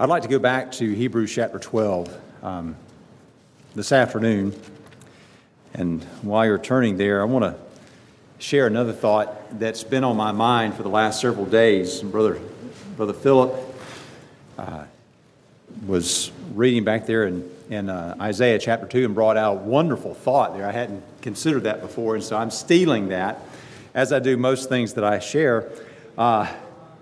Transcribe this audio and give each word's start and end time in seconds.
I'd 0.00 0.08
like 0.08 0.22
to 0.22 0.28
go 0.28 0.38
back 0.38 0.70
to 0.74 0.92
Hebrews 0.94 1.32
chapter 1.34 1.58
12 1.58 2.20
um, 2.44 2.76
this 3.74 3.90
afternoon. 3.90 4.54
And 5.74 6.04
while 6.22 6.46
you're 6.46 6.56
turning 6.56 6.96
there, 6.96 7.20
I 7.20 7.24
want 7.24 7.44
to 7.44 7.56
share 8.38 8.68
another 8.68 8.92
thought 8.92 9.58
that's 9.58 9.82
been 9.82 10.04
on 10.04 10.16
my 10.16 10.30
mind 10.30 10.76
for 10.76 10.84
the 10.84 10.88
last 10.88 11.20
several 11.20 11.46
days. 11.46 12.00
Brother, 12.00 12.38
Brother 12.96 13.12
Philip 13.12 13.52
uh, 14.56 14.84
was 15.84 16.30
reading 16.54 16.84
back 16.84 17.06
there 17.06 17.26
in, 17.26 17.50
in 17.68 17.90
uh, 17.90 18.14
Isaiah 18.20 18.60
chapter 18.60 18.86
2 18.86 19.04
and 19.04 19.16
brought 19.16 19.36
out 19.36 19.56
a 19.56 19.60
wonderful 19.62 20.14
thought 20.14 20.54
there. 20.56 20.68
I 20.68 20.70
hadn't 20.70 21.02
considered 21.22 21.64
that 21.64 21.80
before, 21.80 22.14
and 22.14 22.22
so 22.22 22.36
I'm 22.36 22.52
stealing 22.52 23.08
that 23.08 23.40
as 23.94 24.12
I 24.12 24.20
do 24.20 24.36
most 24.36 24.68
things 24.68 24.94
that 24.94 25.02
I 25.02 25.18
share. 25.18 25.68
Uh, 26.16 26.46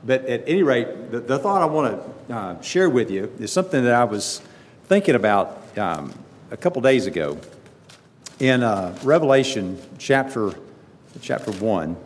but 0.04 0.24
at 0.26 0.44
any 0.46 0.62
rate, 0.62 1.10
the, 1.10 1.20
the 1.20 1.38
thought 1.38 1.62
I 1.62 1.66
want 1.66 2.02
to 2.28 2.34
uh, 2.34 2.60
share 2.62 2.90
with 2.90 3.10
you 3.10 3.32
is 3.38 3.52
something 3.52 3.84
that 3.84 3.94
I 3.94 4.04
was 4.04 4.40
thinking 4.84 5.14
about 5.14 5.76
um, 5.78 6.12
a 6.50 6.56
couple 6.56 6.80
days 6.82 7.06
ago 7.06 7.38
in 8.38 8.62
uh, 8.62 8.96
Revelation 9.02 9.80
chapter 9.98 10.54
chapter 11.22 11.50
one, 11.52 11.96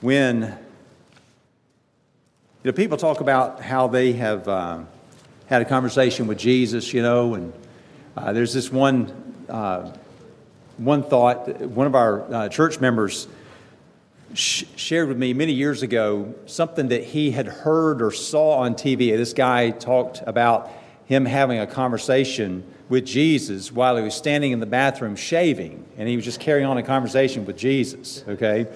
when 0.00 0.42
you 2.62 2.70
know 2.70 2.72
people 2.72 2.96
talk 2.96 3.20
about 3.20 3.60
how 3.60 3.88
they 3.88 4.12
have 4.12 4.46
uh, 4.46 4.80
had 5.46 5.62
a 5.62 5.64
conversation 5.64 6.26
with 6.26 6.38
Jesus, 6.38 6.92
you 6.94 7.02
know, 7.02 7.34
and 7.34 7.52
uh, 8.16 8.32
there's 8.32 8.54
this 8.54 8.70
one 8.70 9.12
uh, 9.48 9.92
one 10.76 11.02
thought. 11.02 11.48
One 11.60 11.86
of 11.86 11.94
our 11.94 12.32
uh, 12.32 12.48
church 12.48 12.80
members 12.80 13.26
sh- 14.34 14.64
shared 14.76 15.08
with 15.08 15.18
me 15.18 15.32
many 15.32 15.52
years 15.52 15.82
ago 15.82 16.34
something 16.46 16.88
that 16.88 17.04
he 17.04 17.30
had 17.30 17.46
heard 17.46 18.02
or 18.02 18.10
saw 18.10 18.58
on 18.58 18.74
TV. 18.74 19.16
This 19.16 19.32
guy 19.32 19.70
talked 19.70 20.22
about 20.26 20.70
him 21.06 21.24
having 21.24 21.58
a 21.58 21.66
conversation 21.66 22.64
with 22.88 23.06
Jesus 23.06 23.72
while 23.72 23.96
he 23.96 24.02
was 24.02 24.14
standing 24.14 24.52
in 24.52 24.60
the 24.60 24.66
bathroom 24.66 25.16
shaving, 25.16 25.84
and 25.96 26.08
he 26.08 26.16
was 26.16 26.24
just 26.24 26.40
carrying 26.40 26.66
on 26.66 26.78
a 26.78 26.82
conversation 26.82 27.44
with 27.46 27.56
Jesus, 27.56 28.24
okay? 28.28 28.66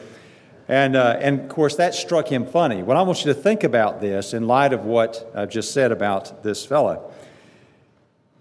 And, 0.68 0.96
uh, 0.96 1.18
and 1.20 1.40
of 1.40 1.48
course, 1.48 1.76
that 1.76 1.94
struck 1.94 2.28
him 2.28 2.46
funny. 2.46 2.82
Well, 2.82 2.96
I 2.96 3.02
want 3.02 3.24
you 3.24 3.32
to 3.32 3.40
think 3.40 3.62
about 3.62 4.00
this 4.00 4.34
in 4.34 4.46
light 4.46 4.72
of 4.72 4.84
what 4.84 5.30
I've 5.34 5.50
just 5.50 5.72
said 5.72 5.92
about 5.92 6.42
this 6.42 6.64
fellow. 6.66 7.12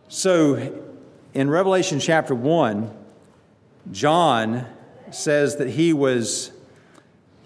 So, 0.08 0.82
in 1.34 1.50
Revelation 1.50 2.00
chapter 2.00 2.34
1, 2.34 2.92
John 3.92 4.66
says 5.12 5.58
that 5.58 5.70
he 5.70 5.94
was 5.94 6.52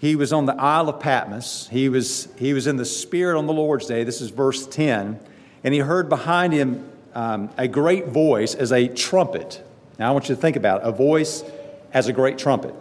he 0.00 0.16
was 0.16 0.32
on 0.32 0.46
the 0.46 0.54
Isle 0.58 0.88
of 0.88 0.98
Patmos. 0.98 1.68
He 1.70 1.90
was, 1.90 2.26
he 2.38 2.54
was 2.54 2.66
in 2.66 2.76
the 2.76 2.86
Spirit 2.86 3.36
on 3.36 3.46
the 3.46 3.52
Lord's 3.52 3.86
day. 3.86 4.02
This 4.02 4.22
is 4.22 4.30
verse 4.30 4.66
10. 4.66 5.20
And 5.62 5.74
he 5.74 5.80
heard 5.80 6.08
behind 6.08 6.54
him 6.54 6.90
um, 7.14 7.50
a 7.58 7.68
great 7.68 8.08
voice 8.08 8.54
as 8.54 8.72
a 8.72 8.88
trumpet. 8.88 9.62
Now, 9.98 10.08
I 10.08 10.12
want 10.12 10.30
you 10.30 10.34
to 10.34 10.40
think 10.40 10.56
about 10.56 10.80
it 10.80 10.88
a 10.88 10.92
voice 10.92 11.44
as 11.92 12.08
a 12.08 12.14
great 12.14 12.38
trumpet. 12.38 12.74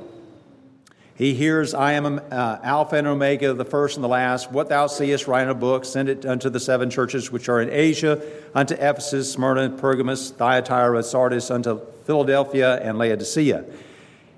He 1.16 1.34
hears, 1.34 1.74
I 1.74 1.94
am 1.94 2.22
uh, 2.32 2.60
Alpha 2.64 2.96
and 2.96 3.06
Omega, 3.06 3.54
the 3.54 3.66
first 3.66 3.98
and 3.98 4.04
the 4.06 4.08
last. 4.08 4.50
What 4.54 4.70
thou 4.70 4.88
seest, 4.88 5.28
write 5.28 5.44
in 5.44 5.50
a 5.50 5.54
book, 5.54 5.84
send 5.84 6.08
it 6.08 6.26
unto 6.26 6.50
the 6.50 6.62
seven 6.62 6.90
churches 6.90 7.30
which 7.30 7.50
are 7.50 7.62
in 7.62 7.70
Asia, 7.70 8.22
unto 8.56 8.76
Ephesus, 8.76 9.30
Smyrna, 9.30 9.72
Pergamos, 9.72 10.32
Thyatira, 10.32 11.04
Sardis, 11.04 11.52
unto 11.52 11.82
Philadelphia, 12.06 12.80
and 12.82 12.98
Laodicea. 12.98 13.66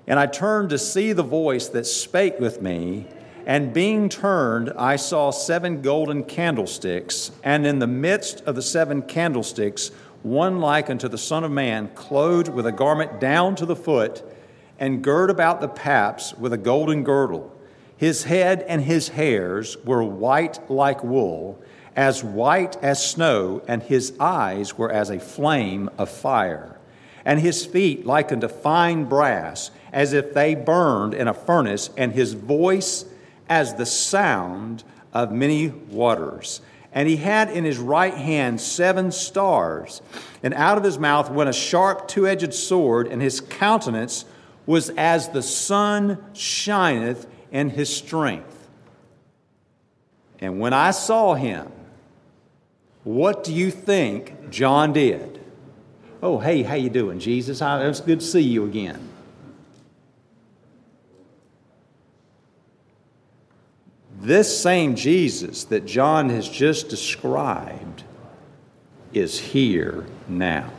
And 0.06 0.18
I 0.18 0.26
turned 0.26 0.70
to 0.70 0.78
see 0.78 1.12
the 1.12 1.22
voice 1.22 1.68
that 1.68 1.86
spake 1.86 2.40
with 2.40 2.60
me. 2.60 3.06
And 3.46 3.72
being 3.72 4.08
turned, 4.08 4.72
I 4.76 4.96
saw 4.96 5.30
seven 5.30 5.82
golden 5.82 6.24
candlesticks, 6.24 7.32
and 7.42 7.66
in 7.66 7.80
the 7.80 7.86
midst 7.86 8.40
of 8.42 8.54
the 8.54 8.62
seven 8.62 9.02
candlesticks, 9.02 9.90
one 10.22 10.60
like 10.60 10.88
unto 10.88 11.08
the 11.08 11.18
Son 11.18 11.42
of 11.42 11.50
Man, 11.50 11.88
clothed 11.94 12.48
with 12.48 12.66
a 12.66 12.72
garment 12.72 13.20
down 13.20 13.56
to 13.56 13.66
the 13.66 13.74
foot, 13.74 14.22
and 14.78 15.02
girt 15.02 15.30
about 15.30 15.60
the 15.60 15.68
paps 15.68 16.34
with 16.34 16.52
a 16.52 16.58
golden 16.58 17.02
girdle. 17.02 17.52
His 17.96 18.24
head 18.24 18.64
and 18.68 18.82
his 18.82 19.08
hairs 19.08 19.76
were 19.84 20.02
white 20.02 20.70
like 20.70 21.04
wool, 21.04 21.60
as 21.94 22.24
white 22.24 22.76
as 22.82 23.04
snow, 23.04 23.62
and 23.68 23.82
his 23.82 24.14
eyes 24.18 24.78
were 24.78 24.90
as 24.90 25.10
a 25.10 25.20
flame 25.20 25.90
of 25.98 26.08
fire, 26.08 26.71
and 27.24 27.40
his 27.40 27.64
feet 27.64 28.06
like 28.06 28.32
unto 28.32 28.48
fine 28.48 29.04
brass 29.04 29.70
as 29.92 30.12
if 30.12 30.32
they 30.32 30.54
burned 30.54 31.14
in 31.14 31.28
a 31.28 31.34
furnace, 31.34 31.90
and 31.96 32.12
his 32.12 32.32
voice 32.32 33.04
as 33.48 33.74
the 33.74 33.86
sound 33.86 34.82
of 35.12 35.30
many 35.30 35.68
waters. 35.68 36.62
And 36.92 37.08
he 37.08 37.16
had 37.16 37.50
in 37.50 37.64
his 37.64 37.78
right 37.78 38.14
hand 38.14 38.60
seven 38.60 39.12
stars, 39.12 40.00
and 40.42 40.54
out 40.54 40.78
of 40.78 40.84
his 40.84 40.98
mouth 40.98 41.30
went 41.30 41.50
a 41.50 41.52
sharp 41.52 42.08
two 42.08 42.26
edged 42.26 42.54
sword, 42.54 43.06
and 43.06 43.20
his 43.20 43.40
countenance 43.40 44.24
was 44.66 44.90
as 44.90 45.28
the 45.28 45.42
sun 45.42 46.24
shineth 46.32 47.26
in 47.50 47.70
his 47.70 47.94
strength. 47.94 48.68
And 50.38 50.58
when 50.58 50.72
I 50.72 50.90
saw 50.90 51.34
him, 51.34 51.70
what 53.04 53.44
do 53.44 53.52
you 53.52 53.70
think 53.70 54.50
John 54.50 54.92
did? 54.92 55.41
Oh, 56.22 56.38
hey, 56.38 56.62
how 56.62 56.76
you 56.76 56.88
doing, 56.88 57.18
Jesus? 57.18 57.60
It's 57.60 58.00
good 58.00 58.20
to 58.20 58.26
see 58.26 58.42
you 58.42 58.64
again. 58.64 59.08
This 64.20 64.62
same 64.62 64.94
Jesus 64.94 65.64
that 65.64 65.84
John 65.84 66.30
has 66.30 66.48
just 66.48 66.88
described 66.88 68.04
is 69.12 69.36
here 69.36 70.06
now. 70.28 70.70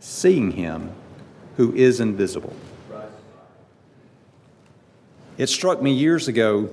Seeing 0.00 0.50
him 0.50 0.90
who 1.56 1.72
is 1.76 2.00
invisible. 2.00 2.56
It 5.36 5.46
struck 5.46 5.80
me 5.80 5.92
years 5.92 6.26
ago. 6.26 6.70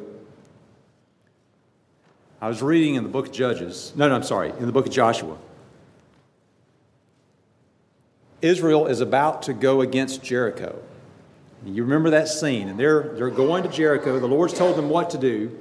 I 2.41 2.47
was 2.47 2.63
reading 2.63 2.95
in 2.95 3.03
the 3.03 3.09
book 3.09 3.28
of 3.28 3.34
Judges. 3.34 3.94
No, 3.95 4.09
no, 4.09 4.16
I'm 4.16 4.24
sorry, 4.24 4.50
in 4.50 4.66
the 4.66 4.72
book 4.72 4.88
of 4.88 4.91
Joshua. 4.91 5.38
Israel 8.45 8.88
is 8.88 9.01
about 9.01 9.44
to 9.44 9.53
go 9.53 9.81
against 9.81 10.23
Jericho. 10.23 10.79
You 11.66 11.83
remember 11.83 12.11
that 12.11 12.28
scene, 12.28 12.69
and 12.69 12.79
they're, 12.79 13.16
they're 13.16 13.31
going 13.31 13.63
to 13.63 13.69
Jericho. 13.69 14.19
The 14.19 14.28
Lord's 14.28 14.53
told 14.53 14.78
them 14.78 14.88
what 14.89 15.09
to 15.11 15.17
do, 15.17 15.57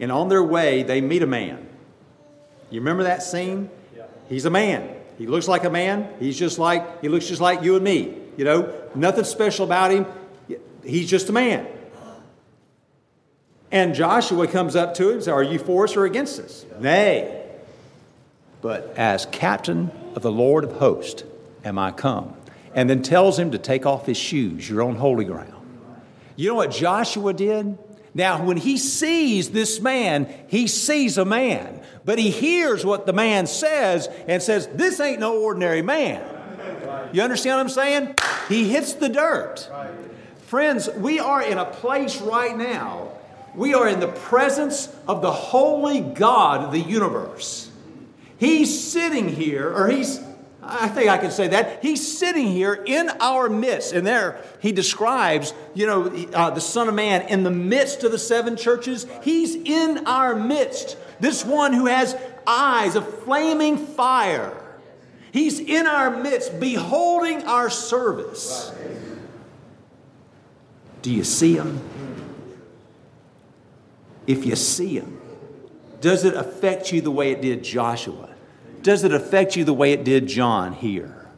and 0.00 0.10
on 0.10 0.28
their 0.28 0.42
way, 0.42 0.82
they 0.82 1.00
meet 1.00 1.22
a 1.22 1.26
man. 1.26 1.64
You 2.70 2.80
remember 2.80 3.04
that 3.04 3.22
scene? 3.22 3.70
Yeah. 3.96 4.06
He's 4.28 4.44
a 4.44 4.50
man. 4.50 4.96
He 5.16 5.26
looks 5.26 5.46
like 5.46 5.64
a 5.64 5.70
man. 5.70 6.08
He's 6.18 6.38
just 6.38 6.58
like 6.58 7.00
he 7.00 7.08
looks 7.08 7.26
just 7.26 7.40
like 7.40 7.62
you 7.62 7.76
and 7.76 7.84
me. 7.84 8.16
You 8.36 8.44
know, 8.44 8.72
nothing 8.94 9.24
special 9.24 9.64
about 9.64 9.90
him. 9.90 10.06
He's 10.84 11.08
just 11.08 11.28
a 11.28 11.32
man. 11.32 11.66
And 13.70 13.94
Joshua 13.94 14.46
comes 14.46 14.76
up 14.76 14.94
to 14.94 15.08
him 15.08 15.14
and 15.14 15.22
says, 15.22 15.28
Are 15.28 15.42
you 15.42 15.58
for 15.58 15.84
us 15.84 15.96
or 15.96 16.04
against 16.04 16.40
us? 16.40 16.64
Yeah. 16.70 16.80
Nay. 16.80 17.44
But 18.60 18.94
as 18.96 19.26
captain 19.26 19.90
of 20.14 20.22
the 20.22 20.32
Lord 20.32 20.64
of 20.64 20.72
hosts 20.72 21.22
am 21.64 21.78
I 21.78 21.90
come 21.90 22.34
and 22.74 22.88
then 22.88 23.02
tells 23.02 23.38
him 23.38 23.50
to 23.50 23.58
take 23.58 23.86
off 23.86 24.06
his 24.06 24.16
shoes. 24.16 24.68
You're 24.68 24.82
on 24.82 24.96
holy 24.96 25.24
ground. 25.24 25.54
You 26.36 26.48
know 26.48 26.54
what 26.54 26.70
Joshua 26.70 27.32
did? 27.32 27.76
Now, 28.14 28.44
when 28.44 28.56
he 28.56 28.78
sees 28.78 29.50
this 29.50 29.80
man, 29.80 30.32
he 30.48 30.66
sees 30.66 31.18
a 31.18 31.24
man, 31.24 31.80
but 32.04 32.18
he 32.18 32.30
hears 32.30 32.84
what 32.84 33.06
the 33.06 33.12
man 33.12 33.46
says 33.46 34.08
and 34.26 34.42
says, 34.42 34.68
This 34.68 35.00
ain't 35.00 35.20
no 35.20 35.40
ordinary 35.40 35.82
man. 35.82 36.22
You 37.12 37.22
understand 37.22 37.56
what 37.56 37.62
I'm 37.62 37.68
saying? 37.68 38.14
He 38.48 38.70
hits 38.70 38.94
the 38.94 39.08
dirt. 39.08 39.68
Friends, 40.46 40.88
we 40.96 41.18
are 41.18 41.42
in 41.42 41.58
a 41.58 41.64
place 41.64 42.20
right 42.20 42.56
now, 42.56 43.08
we 43.54 43.74
are 43.74 43.88
in 43.88 44.00
the 44.00 44.08
presence 44.08 44.94
of 45.06 45.20
the 45.20 45.32
holy 45.32 46.00
God 46.00 46.64
of 46.64 46.72
the 46.72 46.80
universe. 46.80 47.70
He's 48.38 48.88
sitting 48.88 49.28
here, 49.28 49.74
or 49.74 49.88
he's 49.88 50.20
I 50.68 50.88
think 50.88 51.08
I 51.08 51.16
can 51.16 51.30
say 51.30 51.48
that. 51.48 51.82
He's 51.82 52.18
sitting 52.18 52.46
here 52.46 52.74
in 52.74 53.08
our 53.20 53.48
midst. 53.48 53.92
And 53.94 54.06
there 54.06 54.42
he 54.60 54.70
describes, 54.72 55.54
you 55.74 55.86
know, 55.86 56.06
uh, 56.34 56.50
the 56.50 56.60
Son 56.60 56.88
of 56.88 56.94
Man 56.94 57.22
in 57.28 57.42
the 57.42 57.50
midst 57.50 58.04
of 58.04 58.12
the 58.12 58.18
seven 58.18 58.56
churches. 58.56 59.06
He's 59.22 59.54
in 59.54 60.06
our 60.06 60.34
midst. 60.34 60.98
This 61.20 61.44
one 61.44 61.72
who 61.72 61.86
has 61.86 62.14
eyes 62.46 62.96
of 62.96 63.22
flaming 63.24 63.78
fire. 63.78 64.52
He's 65.32 65.58
in 65.58 65.86
our 65.86 66.10
midst, 66.10 66.60
beholding 66.60 67.44
our 67.44 67.70
service. 67.70 68.72
Do 71.02 71.10
you 71.10 71.24
see 71.24 71.54
him? 71.54 71.80
If 74.26 74.44
you 74.44 74.56
see 74.56 74.98
him, 74.98 75.18
does 76.00 76.24
it 76.24 76.34
affect 76.34 76.92
you 76.92 77.00
the 77.00 77.10
way 77.10 77.32
it 77.32 77.40
did 77.40 77.64
Joshua? 77.64 78.27
Does 78.88 79.04
it 79.04 79.12
affect 79.12 79.54
you 79.54 79.64
the 79.64 79.74
way 79.74 79.92
it 79.92 80.02
did 80.02 80.26
John 80.26 80.72
here? 80.72 81.28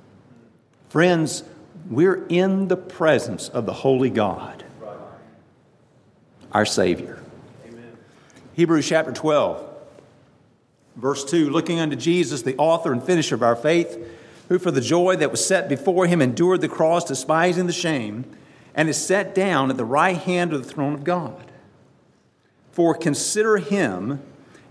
Friends, 0.88 1.42
we're 1.88 2.24
in 2.28 2.68
the 2.68 2.76
presence 2.76 3.48
of 3.48 3.66
the 3.66 3.72
Holy 3.72 4.08
God, 4.08 4.62
our 6.52 6.64
Savior. 6.64 7.20
Amen. 7.66 7.96
Hebrews 8.54 8.88
chapter 8.88 9.10
12. 9.10 9.66
Verse 10.94 11.24
2 11.24 11.50
Looking 11.50 11.80
unto 11.80 11.96
Jesus, 11.96 12.42
the 12.42 12.56
author 12.56 12.92
and 12.92 13.02
finisher 13.02 13.34
of 13.34 13.42
our 13.42 13.56
faith, 13.56 13.98
who 14.48 14.60
for 14.60 14.70
the 14.70 14.80
joy 14.80 15.16
that 15.16 15.32
was 15.32 15.44
set 15.44 15.68
before 15.68 16.06
him 16.06 16.22
endured 16.22 16.60
the 16.60 16.68
cross, 16.68 17.04
despising 17.04 17.66
the 17.66 17.72
shame, 17.72 18.26
and 18.76 18.88
is 18.88 18.96
set 18.96 19.34
down 19.34 19.70
at 19.70 19.76
the 19.76 19.84
right 19.84 20.18
hand 20.18 20.52
of 20.52 20.62
the 20.62 20.70
throne 20.70 20.94
of 20.94 21.02
God. 21.02 21.50
For 22.70 22.94
consider 22.94 23.56
him 23.56 24.22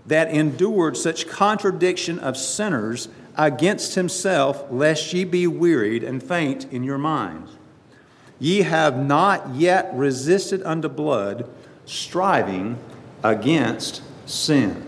that 0.06 0.30
endured 0.30 0.96
such 0.96 1.28
contradiction 1.28 2.18
of 2.18 2.36
sinners 2.36 3.08
against 3.36 3.94
himself, 3.94 4.64
lest 4.70 5.12
ye 5.12 5.24
be 5.24 5.46
wearied 5.46 6.02
and 6.02 6.22
faint 6.22 6.64
in 6.72 6.82
your 6.82 6.98
minds. 6.98 7.52
Ye 8.38 8.62
have 8.62 8.96
not 8.98 9.54
yet 9.54 9.90
resisted 9.94 10.62
unto 10.62 10.88
blood, 10.88 11.48
striving 11.84 12.78
against 13.22 14.02
sin. 14.26 14.86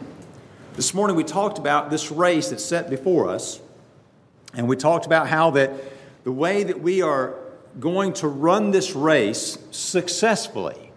This 0.74 0.94
morning 0.94 1.16
we 1.16 1.24
talked 1.24 1.58
about 1.58 1.90
this 1.90 2.10
race 2.10 2.48
that's 2.48 2.64
set 2.64 2.88
before 2.88 3.28
us, 3.28 3.60
and 4.54 4.66
we 4.66 4.76
talked 4.76 5.04
about 5.06 5.28
how 5.28 5.50
that 5.52 5.70
the 6.24 6.32
way 6.32 6.62
that 6.62 6.80
we 6.80 7.02
are 7.02 7.34
going 7.78 8.12
to 8.14 8.28
run 8.28 8.70
this 8.70 8.94
race 8.94 9.58
successfully 9.70 10.92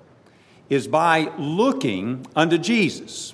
is 0.70 0.88
by 0.88 1.32
looking 1.38 2.26
unto 2.36 2.58
Jesus. 2.58 3.34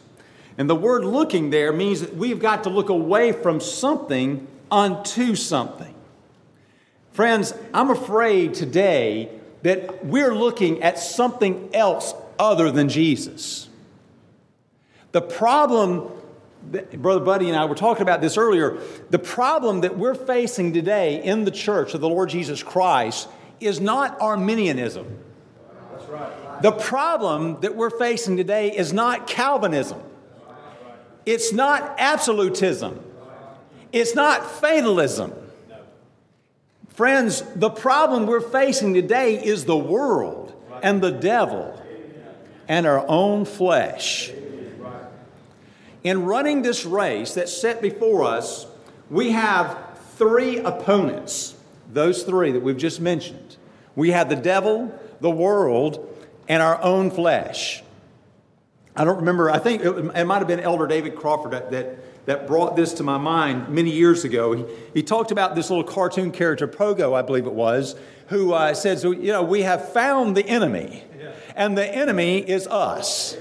And 0.57 0.69
the 0.69 0.75
word 0.75 1.05
looking 1.05 1.49
there 1.49 1.71
means 1.71 2.01
that 2.01 2.15
we've 2.15 2.39
got 2.39 2.63
to 2.63 2.69
look 2.69 2.89
away 2.89 3.31
from 3.31 3.59
something 3.59 4.47
unto 4.69 5.35
something. 5.35 5.93
Friends, 7.11 7.53
I'm 7.73 7.89
afraid 7.89 8.53
today 8.53 9.29
that 9.63 10.05
we're 10.05 10.33
looking 10.33 10.81
at 10.81 10.97
something 10.97 11.69
else 11.73 12.13
other 12.39 12.71
than 12.71 12.89
Jesus. 12.89 13.69
The 15.11 15.21
problem 15.21 16.11
Brother 16.63 17.25
Buddy 17.25 17.49
and 17.49 17.57
I 17.57 17.65
were 17.65 17.75
talking 17.75 18.03
about 18.03 18.21
this 18.21 18.37
earlier. 18.37 18.77
The 19.09 19.19
problem 19.19 19.81
that 19.81 19.97
we're 19.97 20.15
facing 20.15 20.73
today 20.73 21.23
in 21.23 21.43
the 21.43 21.51
church 21.51 21.93
of 21.93 22.01
the 22.01 22.09
Lord 22.09 22.29
Jesus 22.29 22.61
Christ 22.61 23.27
is 23.59 23.79
not 23.79 24.19
Arminianism. 24.21 25.17
That's 25.91 26.05
Right. 26.05 26.61
The 26.61 26.71
problem 26.71 27.59
that 27.61 27.75
we're 27.75 27.89
facing 27.89 28.37
today 28.37 28.69
is 28.75 28.93
not 28.93 29.25
Calvinism. 29.25 30.01
It's 31.25 31.53
not 31.53 31.95
absolutism. 31.97 32.99
It's 33.91 34.15
not 34.15 34.49
fatalism. 34.49 35.33
Friends, 36.89 37.41
the 37.55 37.69
problem 37.69 38.27
we're 38.27 38.41
facing 38.41 38.93
today 38.93 39.43
is 39.43 39.65
the 39.65 39.77
world 39.77 40.53
and 40.81 41.01
the 41.01 41.11
devil 41.11 41.81
and 42.67 42.85
our 42.85 43.05
own 43.07 43.45
flesh. 43.45 44.31
In 46.03 46.25
running 46.25 46.61
this 46.61 46.85
race 46.85 47.33
that's 47.33 47.55
set 47.55 47.81
before 47.81 48.23
us, 48.23 48.65
we 49.09 49.31
have 49.31 49.77
three 50.15 50.57
opponents, 50.57 51.55
those 51.91 52.23
three 52.23 52.51
that 52.51 52.61
we've 52.61 52.77
just 52.77 52.99
mentioned. 52.99 53.57
We 53.95 54.11
have 54.11 54.29
the 54.29 54.35
devil, 54.35 54.97
the 55.19 55.29
world, 55.29 56.07
and 56.47 56.63
our 56.63 56.81
own 56.81 57.11
flesh. 57.11 57.83
I 58.95 59.05
don't 59.05 59.17
remember, 59.17 59.49
I 59.49 59.57
think 59.57 59.83
it, 59.83 59.87
it 59.87 60.25
might 60.25 60.39
have 60.39 60.47
been 60.47 60.59
Elder 60.59 60.85
David 60.85 61.15
Crawford 61.15 61.51
that, 61.51 61.71
that, 61.71 62.25
that, 62.25 62.47
brought 62.47 62.75
this 62.75 62.93
to 62.95 63.03
my 63.03 63.17
mind 63.17 63.69
many 63.69 63.89
years 63.89 64.25
ago. 64.25 64.53
He, 64.53 64.65
he 64.95 65.03
talked 65.03 65.31
about 65.31 65.55
this 65.55 65.69
little 65.69 65.85
cartoon 65.85 66.31
character, 66.31 66.67
Pogo, 66.67 67.15
I 67.15 67.21
believe 67.21 67.45
it 67.45 67.53
was, 67.53 67.95
who 68.27 68.53
uh, 68.53 68.73
said, 68.73 68.99
so, 68.99 69.11
you 69.11 69.31
know, 69.31 69.43
we 69.43 69.61
have 69.61 69.93
found 69.93 70.35
the 70.35 70.45
enemy, 70.45 71.03
and 71.55 71.77
the 71.77 71.87
enemy 71.87 72.39
is 72.39 72.67
us. 72.67 73.37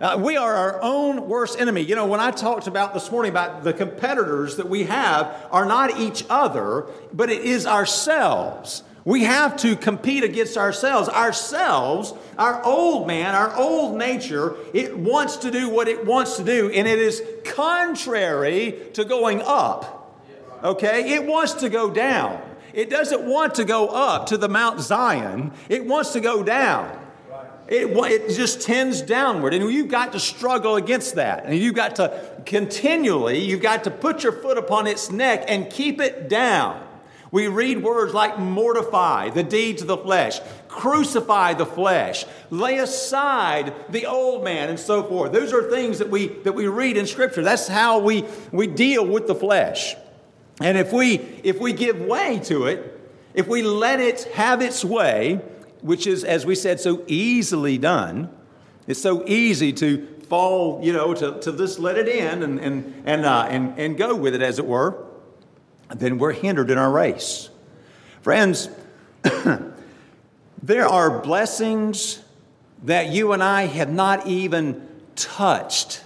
Uh, 0.00 0.16
we 0.18 0.34
are 0.34 0.54
our 0.54 0.80
own 0.80 1.28
worst 1.28 1.60
enemy. 1.60 1.82
You 1.82 1.94
know, 1.94 2.06
when 2.06 2.20
I 2.20 2.30
talked 2.30 2.66
about 2.66 2.94
this 2.94 3.10
morning 3.10 3.30
about 3.30 3.64
the 3.64 3.74
competitors 3.74 4.56
that 4.56 4.66
we 4.66 4.84
have 4.84 5.46
are 5.50 5.66
not 5.66 5.98
each 5.98 6.24
other, 6.30 6.86
but 7.12 7.28
it 7.28 7.42
is 7.42 7.66
ourselves. 7.66 8.82
We 9.04 9.24
have 9.24 9.56
to 9.58 9.76
compete 9.76 10.24
against 10.24 10.56
ourselves. 10.56 11.08
Ourselves, 11.08 12.12
our 12.36 12.62
old 12.64 13.06
man, 13.06 13.34
our 13.34 13.54
old 13.56 13.96
nature, 13.96 14.56
it 14.74 14.96
wants 14.96 15.38
to 15.38 15.50
do 15.50 15.70
what 15.70 15.88
it 15.88 16.04
wants 16.04 16.36
to 16.36 16.44
do, 16.44 16.70
and 16.70 16.86
it 16.86 16.98
is 16.98 17.22
contrary 17.44 18.78
to 18.94 19.04
going 19.04 19.42
up. 19.42 20.20
Okay? 20.62 21.14
It 21.14 21.26
wants 21.26 21.54
to 21.54 21.70
go 21.70 21.90
down. 21.90 22.42
It 22.72 22.90
doesn't 22.90 23.22
want 23.22 23.56
to 23.56 23.64
go 23.64 23.88
up 23.88 24.26
to 24.26 24.36
the 24.36 24.48
Mount 24.48 24.80
Zion, 24.80 25.52
it 25.68 25.86
wants 25.86 26.12
to 26.12 26.20
go 26.20 26.42
down. 26.42 26.98
It, 27.66 27.96
it 27.96 28.34
just 28.34 28.62
tends 28.62 29.00
downward. 29.00 29.54
And 29.54 29.72
you've 29.72 29.88
got 29.88 30.12
to 30.12 30.20
struggle 30.20 30.74
against 30.74 31.14
that. 31.14 31.44
And 31.44 31.56
you've 31.56 31.76
got 31.76 31.96
to 31.96 32.42
continually, 32.44 33.38
you've 33.38 33.62
got 33.62 33.84
to 33.84 33.92
put 33.92 34.24
your 34.24 34.32
foot 34.32 34.58
upon 34.58 34.88
its 34.88 35.12
neck 35.12 35.44
and 35.46 35.70
keep 35.70 36.00
it 36.00 36.28
down. 36.28 36.84
We 37.32 37.46
read 37.46 37.82
words 37.82 38.12
like 38.12 38.38
mortify 38.38 39.30
the 39.30 39.44
deeds 39.44 39.82
of 39.82 39.88
the 39.88 39.96
flesh, 39.96 40.40
crucify 40.66 41.54
the 41.54 41.66
flesh, 41.66 42.24
lay 42.50 42.78
aside 42.78 43.72
the 43.88 44.06
old 44.06 44.42
man, 44.42 44.68
and 44.68 44.80
so 44.80 45.04
forth. 45.04 45.32
Those 45.32 45.52
are 45.52 45.70
things 45.70 45.98
that 45.98 46.10
we, 46.10 46.26
that 46.28 46.52
we 46.52 46.66
read 46.66 46.96
in 46.96 47.06
Scripture. 47.06 47.42
That's 47.42 47.68
how 47.68 48.00
we, 48.00 48.24
we 48.50 48.66
deal 48.66 49.06
with 49.06 49.28
the 49.28 49.34
flesh. 49.34 49.94
And 50.60 50.76
if 50.76 50.92
we, 50.92 51.18
if 51.44 51.60
we 51.60 51.72
give 51.72 52.00
way 52.00 52.40
to 52.44 52.66
it, 52.66 53.00
if 53.32 53.46
we 53.46 53.62
let 53.62 54.00
it 54.00 54.24
have 54.34 54.60
its 54.60 54.84
way, 54.84 55.40
which 55.82 56.06
is, 56.06 56.24
as 56.24 56.44
we 56.44 56.54
said, 56.54 56.80
so 56.80 57.04
easily 57.06 57.78
done. 57.78 58.28
It's 58.86 59.00
so 59.00 59.24
easy 59.26 59.72
to 59.74 60.06
fall, 60.28 60.80
you 60.82 60.92
know, 60.92 61.14
to, 61.14 61.40
to 61.40 61.56
just 61.56 61.78
let 61.78 61.96
it 61.96 62.08
in 62.08 62.42
and, 62.42 62.58
and, 62.58 63.02
and, 63.06 63.24
uh, 63.24 63.46
and, 63.48 63.78
and 63.78 63.96
go 63.96 64.14
with 64.14 64.34
it, 64.34 64.42
as 64.42 64.58
it 64.58 64.66
were. 64.66 65.06
Then 65.94 66.18
we're 66.18 66.32
hindered 66.32 66.70
in 66.70 66.78
our 66.78 66.90
race. 66.90 67.50
Friends, 68.22 68.68
there 70.62 70.86
are 70.86 71.20
blessings 71.20 72.22
that 72.84 73.08
you 73.08 73.32
and 73.32 73.42
I 73.42 73.62
have 73.62 73.92
not 73.92 74.26
even 74.26 74.88
touched 75.16 76.02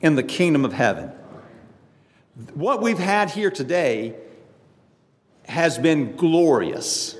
in 0.00 0.14
the 0.16 0.22
kingdom 0.22 0.64
of 0.64 0.72
heaven. 0.72 1.10
What 2.54 2.82
we've 2.82 2.98
had 2.98 3.30
here 3.30 3.50
today 3.50 4.14
has 5.46 5.78
been 5.78 6.16
glorious. 6.16 7.16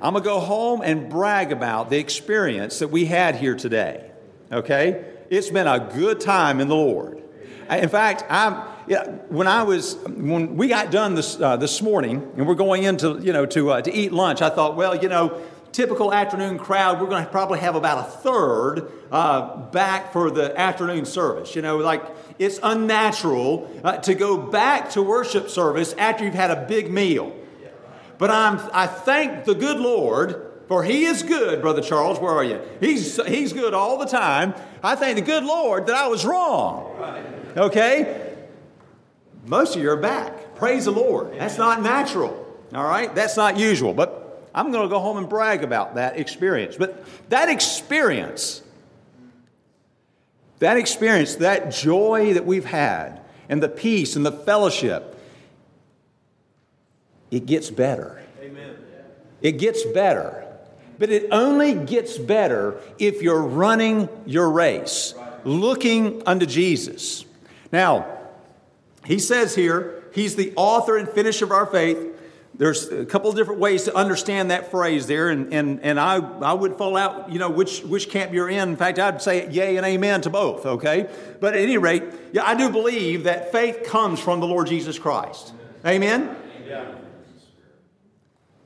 I'm 0.00 0.12
going 0.12 0.22
to 0.22 0.28
go 0.28 0.40
home 0.40 0.82
and 0.82 1.08
brag 1.08 1.52
about 1.52 1.90
the 1.90 1.98
experience 1.98 2.78
that 2.78 2.88
we 2.88 3.06
had 3.06 3.36
here 3.36 3.54
today. 3.54 4.10
Okay? 4.52 5.04
It's 5.30 5.50
been 5.50 5.66
a 5.66 5.90
good 5.94 6.20
time 6.20 6.60
in 6.60 6.68
the 6.68 6.76
Lord. 6.76 7.22
In 7.70 7.88
fact, 7.88 8.24
I'm, 8.30 8.62
yeah, 8.86 9.04
when 9.28 9.46
I 9.46 9.62
was 9.62 9.96
when 10.06 10.56
we 10.56 10.68
got 10.68 10.90
done 10.90 11.14
this 11.14 11.38
uh, 11.40 11.56
this 11.56 11.82
morning 11.82 12.32
and 12.36 12.46
we're 12.46 12.54
going 12.54 12.84
into 12.84 13.18
you 13.18 13.32
know 13.32 13.44
to 13.46 13.70
uh, 13.72 13.82
to 13.82 13.92
eat 13.92 14.12
lunch, 14.12 14.40
I 14.40 14.48
thought, 14.48 14.76
well, 14.76 14.94
you 14.94 15.08
know, 15.08 15.42
typical 15.72 16.12
afternoon 16.12 16.58
crowd, 16.58 17.00
we're 17.00 17.08
going 17.08 17.24
to 17.24 17.30
probably 17.30 17.58
have 17.58 17.74
about 17.74 18.08
a 18.08 18.10
third 18.10 18.90
uh, 19.10 19.56
back 19.70 20.12
for 20.12 20.30
the 20.30 20.58
afternoon 20.58 21.04
service. 21.04 21.54
You 21.54 21.62
know, 21.62 21.76
like 21.76 22.02
it's 22.38 22.58
unnatural 22.62 23.70
uh, 23.84 23.98
to 23.98 24.14
go 24.14 24.38
back 24.38 24.90
to 24.90 25.02
worship 25.02 25.50
service 25.50 25.92
after 25.98 26.24
you've 26.24 26.34
had 26.34 26.50
a 26.50 26.66
big 26.66 26.90
meal. 26.90 27.34
But 28.18 28.30
I'm, 28.30 28.58
I 28.72 28.86
thank 28.86 29.44
the 29.44 29.54
good 29.54 29.78
Lord, 29.78 30.50
for 30.66 30.82
He 30.82 31.04
is 31.04 31.22
good, 31.22 31.62
Brother 31.62 31.80
Charles. 31.80 32.18
Where 32.18 32.32
are 32.32 32.44
you? 32.44 32.60
He's, 32.80 33.24
he's 33.26 33.52
good 33.52 33.74
all 33.74 33.96
the 33.96 34.06
time. 34.06 34.54
I 34.82 34.96
thank 34.96 35.16
the 35.16 35.22
good 35.22 35.44
Lord 35.44 35.86
that 35.86 35.94
I 35.94 36.08
was 36.08 36.26
wrong. 36.26 36.96
Okay? 37.58 38.36
Most 39.46 39.76
of 39.76 39.82
you 39.82 39.90
are 39.90 39.96
back. 39.96 40.54
Praise 40.54 40.84
the 40.84 40.92
Lord. 40.92 41.34
That's 41.38 41.58
not 41.58 41.82
natural. 41.82 42.46
All 42.72 42.84
right? 42.84 43.12
That's 43.14 43.36
not 43.36 43.58
usual. 43.58 43.92
But 43.94 44.48
I'm 44.54 44.70
going 44.70 44.84
to 44.84 44.88
go 44.88 45.00
home 45.00 45.18
and 45.18 45.28
brag 45.28 45.64
about 45.64 45.96
that 45.96 46.18
experience. 46.18 46.76
But 46.76 47.04
that 47.30 47.48
experience, 47.48 48.62
that 50.60 50.76
experience, 50.76 51.36
that 51.36 51.70
joy 51.70 52.34
that 52.34 52.46
we've 52.46 52.64
had, 52.64 53.20
and 53.48 53.62
the 53.62 53.68
peace 53.68 54.14
and 54.14 54.24
the 54.24 54.32
fellowship, 54.32 55.18
it 57.30 57.46
gets 57.46 57.70
better. 57.70 58.22
Amen. 58.40 58.76
It 59.42 59.52
gets 59.52 59.84
better. 59.84 60.44
But 60.98 61.10
it 61.10 61.28
only 61.32 61.74
gets 61.74 62.18
better 62.18 62.80
if 62.98 63.22
you're 63.22 63.42
running 63.42 64.08
your 64.26 64.50
race, 64.50 65.14
looking 65.44 66.22
unto 66.26 66.44
Jesus. 66.44 67.24
Now, 67.72 68.18
he 69.04 69.18
says 69.18 69.54
here, 69.54 70.04
he's 70.12 70.36
the 70.36 70.52
author 70.56 70.96
and 70.96 71.08
finisher 71.08 71.44
of 71.44 71.52
our 71.52 71.66
faith. 71.66 72.14
There's 72.54 72.88
a 72.88 73.06
couple 73.06 73.30
of 73.30 73.36
different 73.36 73.60
ways 73.60 73.84
to 73.84 73.94
understand 73.94 74.50
that 74.50 74.70
phrase 74.70 75.06
there, 75.06 75.28
and, 75.28 75.54
and, 75.54 75.80
and 75.80 76.00
I, 76.00 76.16
I 76.16 76.52
would 76.52 76.76
fall 76.76 76.96
out, 76.96 77.30
you 77.30 77.38
know, 77.38 77.50
which, 77.50 77.82
which 77.82 78.10
camp 78.10 78.32
you're 78.32 78.48
in. 78.48 78.70
In 78.70 78.76
fact, 78.76 78.98
I'd 78.98 79.22
say 79.22 79.48
yay 79.48 79.76
and 79.76 79.86
amen 79.86 80.22
to 80.22 80.30
both, 80.30 80.66
okay? 80.66 81.08
But 81.40 81.54
at 81.54 81.60
any 81.60 81.78
rate, 81.78 82.02
yeah, 82.32 82.44
I 82.44 82.56
do 82.56 82.68
believe 82.68 83.24
that 83.24 83.52
faith 83.52 83.84
comes 83.84 84.18
from 84.18 84.40
the 84.40 84.46
Lord 84.46 84.66
Jesus 84.66 84.98
Christ. 84.98 85.52
Amen? 85.86 86.34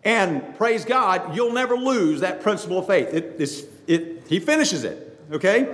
And 0.04 0.56
praise 0.56 0.84
God, 0.84 1.36
you'll 1.36 1.52
never 1.52 1.76
lose 1.76 2.20
that 2.20 2.42
principle 2.42 2.78
of 2.78 2.86
faith. 2.86 3.12
It, 3.12 3.40
it, 3.86 4.22
he 4.26 4.40
finishes 4.40 4.84
it, 4.84 5.20
okay? 5.30 5.68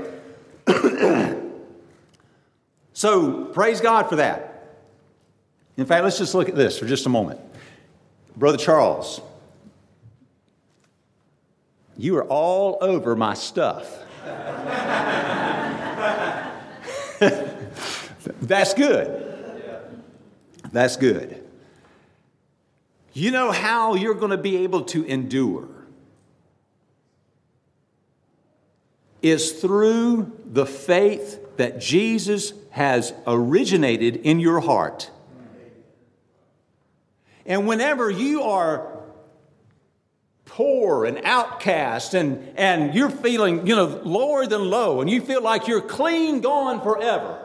So 2.98 3.44
praise 3.44 3.80
God 3.80 4.08
for 4.08 4.16
that. 4.16 4.74
In 5.76 5.86
fact, 5.86 6.02
let's 6.02 6.18
just 6.18 6.34
look 6.34 6.48
at 6.48 6.56
this 6.56 6.76
for 6.76 6.84
just 6.84 7.06
a 7.06 7.08
moment. 7.08 7.38
Brother 8.36 8.58
Charles, 8.58 9.20
you 11.96 12.16
are 12.16 12.24
all 12.24 12.76
over 12.80 13.14
my 13.14 13.34
stuff. 13.34 13.88
That's 18.42 18.74
good. 18.74 19.62
That's 20.72 20.96
good. 20.96 21.46
You 23.12 23.30
know 23.30 23.52
how 23.52 23.94
you're 23.94 24.14
going 24.14 24.32
to 24.32 24.36
be 24.36 24.56
able 24.64 24.82
to 24.86 25.04
endure 25.04 25.68
is 29.22 29.52
through 29.52 30.36
the 30.44 30.66
faith 30.66 31.44
that 31.58 31.80
Jesus 31.80 32.52
has 32.70 33.12
originated 33.26 34.16
in 34.16 34.40
your 34.40 34.60
heart. 34.60 35.10
And 37.44 37.66
whenever 37.66 38.10
you 38.10 38.42
are 38.42 38.96
poor 40.44 41.04
and 41.04 41.20
outcast 41.24 42.14
and, 42.14 42.52
and 42.56 42.94
you're 42.94 43.10
feeling, 43.10 43.66
you 43.66 43.74
know, 43.74 44.00
lower 44.04 44.46
than 44.46 44.70
low 44.70 45.00
and 45.00 45.10
you 45.10 45.20
feel 45.20 45.42
like 45.42 45.68
you're 45.68 45.80
clean 45.80 46.40
gone 46.40 46.80
forever, 46.82 47.44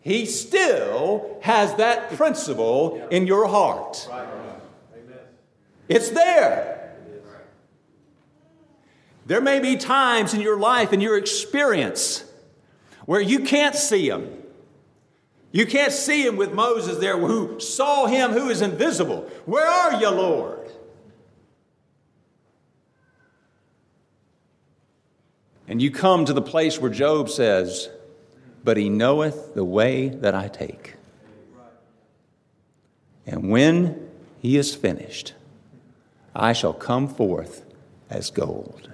he 0.00 0.26
still 0.26 1.38
has 1.42 1.74
that 1.76 2.12
principle 2.12 3.06
in 3.10 3.26
your 3.26 3.46
heart. 3.46 4.08
It's 5.88 6.10
there. 6.10 6.96
There 9.26 9.40
may 9.40 9.60
be 9.60 9.76
times 9.76 10.34
in 10.34 10.40
your 10.40 10.58
life, 10.58 10.92
and 10.92 11.00
your 11.02 11.16
experience, 11.16 12.24
where 13.06 13.20
you 13.20 13.40
can't 13.40 13.74
see 13.74 14.08
him. 14.08 14.30
You 15.50 15.66
can't 15.66 15.92
see 15.92 16.24
him 16.24 16.36
with 16.36 16.52
Moses 16.54 16.98
there 16.98 17.18
who 17.18 17.60
saw 17.60 18.06
him 18.06 18.32
who 18.32 18.48
is 18.48 18.62
invisible. 18.62 19.28
Where 19.44 19.66
are 19.66 20.00
you, 20.00 20.08
Lord? 20.08 20.70
And 25.68 25.80
you 25.80 25.90
come 25.90 26.24
to 26.24 26.32
the 26.32 26.42
place 26.42 26.80
where 26.80 26.90
Job 26.90 27.28
says, 27.28 27.88
But 28.64 28.76
he 28.76 28.88
knoweth 28.88 29.54
the 29.54 29.64
way 29.64 30.08
that 30.08 30.34
I 30.34 30.48
take. 30.48 30.94
And 33.26 33.50
when 33.50 34.10
he 34.40 34.56
is 34.56 34.74
finished, 34.74 35.34
I 36.34 36.52
shall 36.52 36.72
come 36.72 37.08
forth 37.08 37.64
as 38.10 38.30
gold. 38.30 38.90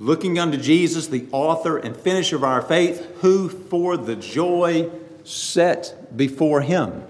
Looking 0.00 0.38
unto 0.38 0.56
Jesus, 0.56 1.08
the 1.08 1.26
author 1.30 1.76
and 1.76 1.94
finisher 1.94 2.34
of 2.34 2.42
our 2.42 2.62
faith, 2.62 3.06
who 3.20 3.50
for 3.50 3.98
the 3.98 4.16
joy 4.16 4.88
set 5.24 6.16
before 6.16 6.62
him. 6.62 7.04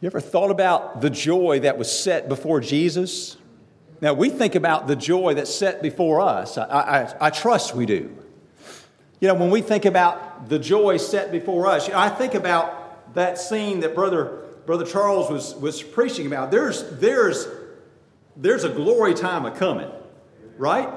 You 0.00 0.06
ever 0.06 0.20
thought 0.20 0.52
about 0.52 1.00
the 1.00 1.10
joy 1.10 1.58
that 1.60 1.76
was 1.76 1.90
set 1.90 2.28
before 2.28 2.60
Jesus? 2.60 3.36
Now, 4.00 4.14
we 4.14 4.30
think 4.30 4.54
about 4.54 4.86
the 4.86 4.94
joy 4.94 5.34
that's 5.34 5.52
set 5.52 5.82
before 5.82 6.20
us. 6.20 6.56
I, 6.56 6.62
I, 6.62 7.26
I 7.26 7.30
trust 7.30 7.74
we 7.74 7.86
do. 7.86 8.16
You 9.18 9.26
know, 9.26 9.34
when 9.34 9.50
we 9.50 9.62
think 9.62 9.86
about 9.86 10.48
the 10.48 10.60
joy 10.60 10.96
set 10.96 11.32
before 11.32 11.66
us, 11.66 11.88
you 11.88 11.92
know, 11.92 11.98
I 11.98 12.08
think 12.08 12.34
about 12.34 13.14
that 13.14 13.36
scene 13.36 13.80
that 13.80 13.96
Brother, 13.96 14.44
Brother 14.64 14.86
Charles 14.86 15.28
was, 15.28 15.56
was 15.56 15.82
preaching 15.82 16.28
about. 16.28 16.52
There's, 16.52 16.88
there's, 17.00 17.48
there's 18.36 18.62
a 18.62 18.70
glory 18.70 19.12
time 19.12 19.44
a 19.44 19.50
coming, 19.50 19.90
right? 20.56 20.88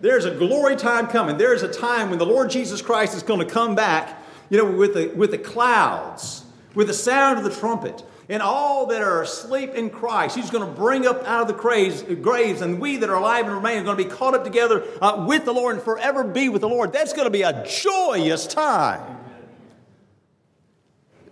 There's 0.00 0.24
a 0.24 0.30
glory 0.30 0.76
time 0.76 1.06
coming. 1.06 1.36
There's 1.36 1.62
a 1.62 1.72
time 1.72 2.10
when 2.10 2.18
the 2.18 2.26
Lord 2.26 2.50
Jesus 2.50 2.80
Christ 2.80 3.14
is 3.14 3.22
going 3.22 3.40
to 3.40 3.52
come 3.52 3.74
back, 3.74 4.22
you 4.48 4.58
know, 4.58 4.64
with 4.64 4.94
the, 4.94 5.08
with 5.08 5.30
the 5.30 5.38
clouds, 5.38 6.44
with 6.74 6.86
the 6.86 6.94
sound 6.94 7.38
of 7.38 7.44
the 7.44 7.50
trumpet 7.50 8.02
and 8.30 8.42
all 8.42 8.86
that 8.86 9.02
are 9.02 9.22
asleep 9.22 9.74
in 9.74 9.90
Christ. 9.90 10.36
He's 10.36 10.50
going 10.50 10.66
to 10.66 10.80
bring 10.80 11.04
up 11.04 11.24
out 11.24 11.42
of 11.42 11.48
the 11.48 11.52
graves, 11.52 12.02
graves 12.02 12.60
and 12.60 12.80
we 12.80 12.96
that 12.98 13.10
are 13.10 13.16
alive 13.16 13.46
and 13.46 13.54
remain 13.54 13.78
are 13.78 13.82
going 13.82 13.98
to 13.98 14.04
be 14.04 14.08
caught 14.08 14.34
up 14.34 14.44
together 14.44 14.84
uh, 15.02 15.26
with 15.28 15.44
the 15.44 15.52
Lord 15.52 15.74
and 15.74 15.84
forever 15.84 16.22
be 16.22 16.48
with 16.48 16.60
the 16.60 16.68
Lord. 16.68 16.92
That's 16.92 17.12
going 17.12 17.26
to 17.26 17.30
be 17.30 17.42
a 17.42 17.66
joyous 17.66 18.46
time. 18.46 19.18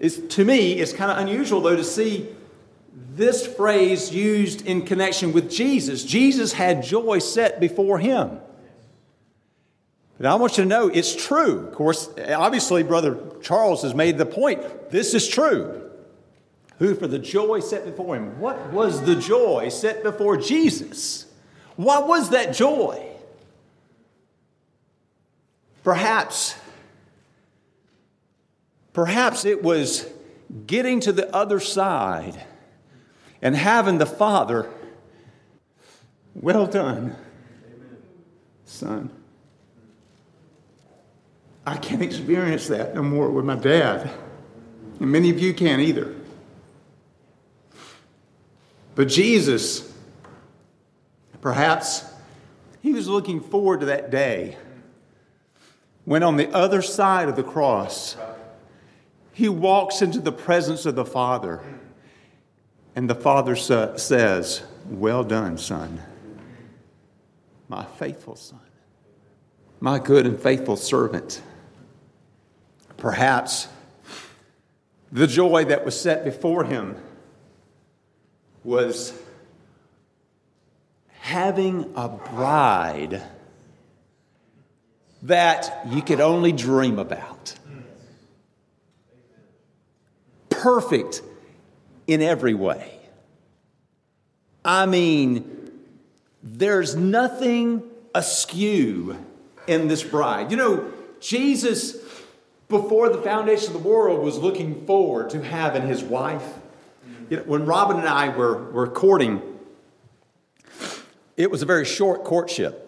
It's, 0.01 0.19
to 0.19 0.45
me, 0.45 0.73
it's 0.73 0.93
kind 0.93 1.11
of 1.11 1.19
unusual, 1.19 1.61
though, 1.61 1.77
to 1.77 1.85
see 1.85 2.29
this 3.15 3.47
phrase 3.47 4.13
used 4.13 4.67
in 4.67 4.83
connection 4.83 5.33
with 5.33 5.51
Jesus. 5.51 6.05
Jesus 6.05 6.53
had 6.53 6.83
joy 6.83 7.21
set 7.21 7.61
before 7.61 8.01
him. 8.01 8.41
But 10.19 10.27
I 10.27 10.35
want 10.35 10.59
you 10.59 10.65
to 10.65 10.69
know 10.69 10.89
it's 10.89 11.15
true. 11.15 11.69
Of 11.69 11.75
course, 11.75 12.11
obviously, 12.29 12.83
Brother 12.83 13.19
Charles 13.41 13.83
has 13.83 13.95
made 13.95 14.19
the 14.19 14.27
point. 14.27 14.91
This 14.91 15.15
is 15.15 15.29
true 15.29 15.89
who 16.79 16.95
for 16.95 17.07
the 17.07 17.19
joy 17.19 17.61
set 17.61 17.85
before 17.85 18.17
him. 18.17 18.39
What 18.41 18.73
was 18.73 19.05
the 19.05 19.17
joy 19.17 19.69
set 19.69 20.03
before 20.03 20.37
Jesus? 20.37 21.27
What 21.77 22.07
was 22.07 22.31
that 22.31 22.55
joy? 22.55 23.05
Perhaps, 25.83 26.55
perhaps 28.93 29.45
it 29.45 29.63
was 29.63 30.07
getting 30.67 31.01
to 31.01 31.13
the 31.13 31.35
other 31.35 31.61
side 31.61 32.45
and 33.41 33.57
having 33.57 33.99
the 33.99 34.07
Father, 34.07 34.69
well 36.35 36.67
done, 36.67 37.17
son. 38.65 39.18
I 41.69 41.77
can't 41.77 42.01
experience 42.01 42.69
that 42.69 42.95
no 42.95 43.03
more 43.03 43.29
with 43.29 43.45
my 43.45 43.55
dad. 43.55 44.11
And 45.01 45.13
many 45.13 45.29
of 45.29 45.39
you 45.39 45.53
can't 45.53 45.83
either. 45.83 46.17
But 48.95 49.09
Jesus, 49.09 49.93
perhaps 51.43 52.11
he 52.81 52.95
was 52.95 53.07
looking 53.07 53.41
forward 53.41 53.81
to 53.81 53.87
that 53.87 54.11
day 54.11 54.57
when 56.07 56.23
on 56.23 56.39
the 56.39 56.51
other 56.55 56.81
side 56.81 57.29
of 57.29 57.37
the 57.37 57.43
cross, 57.43 58.17
he 59.35 59.51
walks 59.51 60.01
into 60.01 60.21
the 60.21 60.33
presence 60.33 60.87
of 60.87 60.95
the 60.95 61.05
Father, 61.05 61.61
and 62.97 63.11
the 63.11 63.15
Father 63.15 63.55
says, 63.55 64.63
Well 64.87 65.23
done, 65.23 65.59
son, 65.59 66.01
my 67.69 67.85
faithful 67.85 68.37
son, 68.37 68.59
my 69.81 69.99
good 69.99 70.25
and 70.25 70.41
faithful 70.41 70.79
servant. 70.79 71.43
Perhaps 72.99 73.69
the 75.11 75.27
joy 75.27 75.65
that 75.65 75.85
was 75.85 75.99
set 75.99 76.25
before 76.25 76.65
him 76.65 76.97
was 78.63 79.15
having 81.21 81.93
a 81.97 82.09
bride 82.09 83.23
that 85.23 85.87
you 85.89 86.03
could 86.03 86.21
only 86.21 86.53
dream 86.53 86.99
about. 86.99 87.55
Perfect 90.51 91.23
in 92.07 92.21
every 92.21 92.55
way. 92.55 92.99
I 94.65 94.87
mean, 94.87 95.71
there's 96.43 96.97
nothing 96.97 97.83
askew 98.15 99.17
in 99.67 99.89
this 99.89 100.03
bride. 100.03 100.51
You 100.51 100.57
know, 100.57 100.93
Jesus, 101.21 101.97
before 102.69 103.09
the 103.09 103.23
foundation 103.23 103.69
of 103.69 103.83
the 103.83 103.89
world, 103.89 104.23
was 104.25 104.39
looking 104.39 104.85
forward 104.87 105.31
to 105.31 105.43
having 105.43 105.87
his 105.87 106.03
wife 106.03 106.59
you 107.31 107.37
know, 107.37 107.43
when 107.45 107.67
Robin 107.67 107.99
and 107.99 108.09
I 108.09 108.29
were, 108.31 108.71
were 108.71 108.87
courting, 108.87 109.43
it 111.37 111.51
was 111.51 111.63
a 111.63 111.67
very 111.67 111.85
short 111.85 112.25
courtship. 112.25 112.85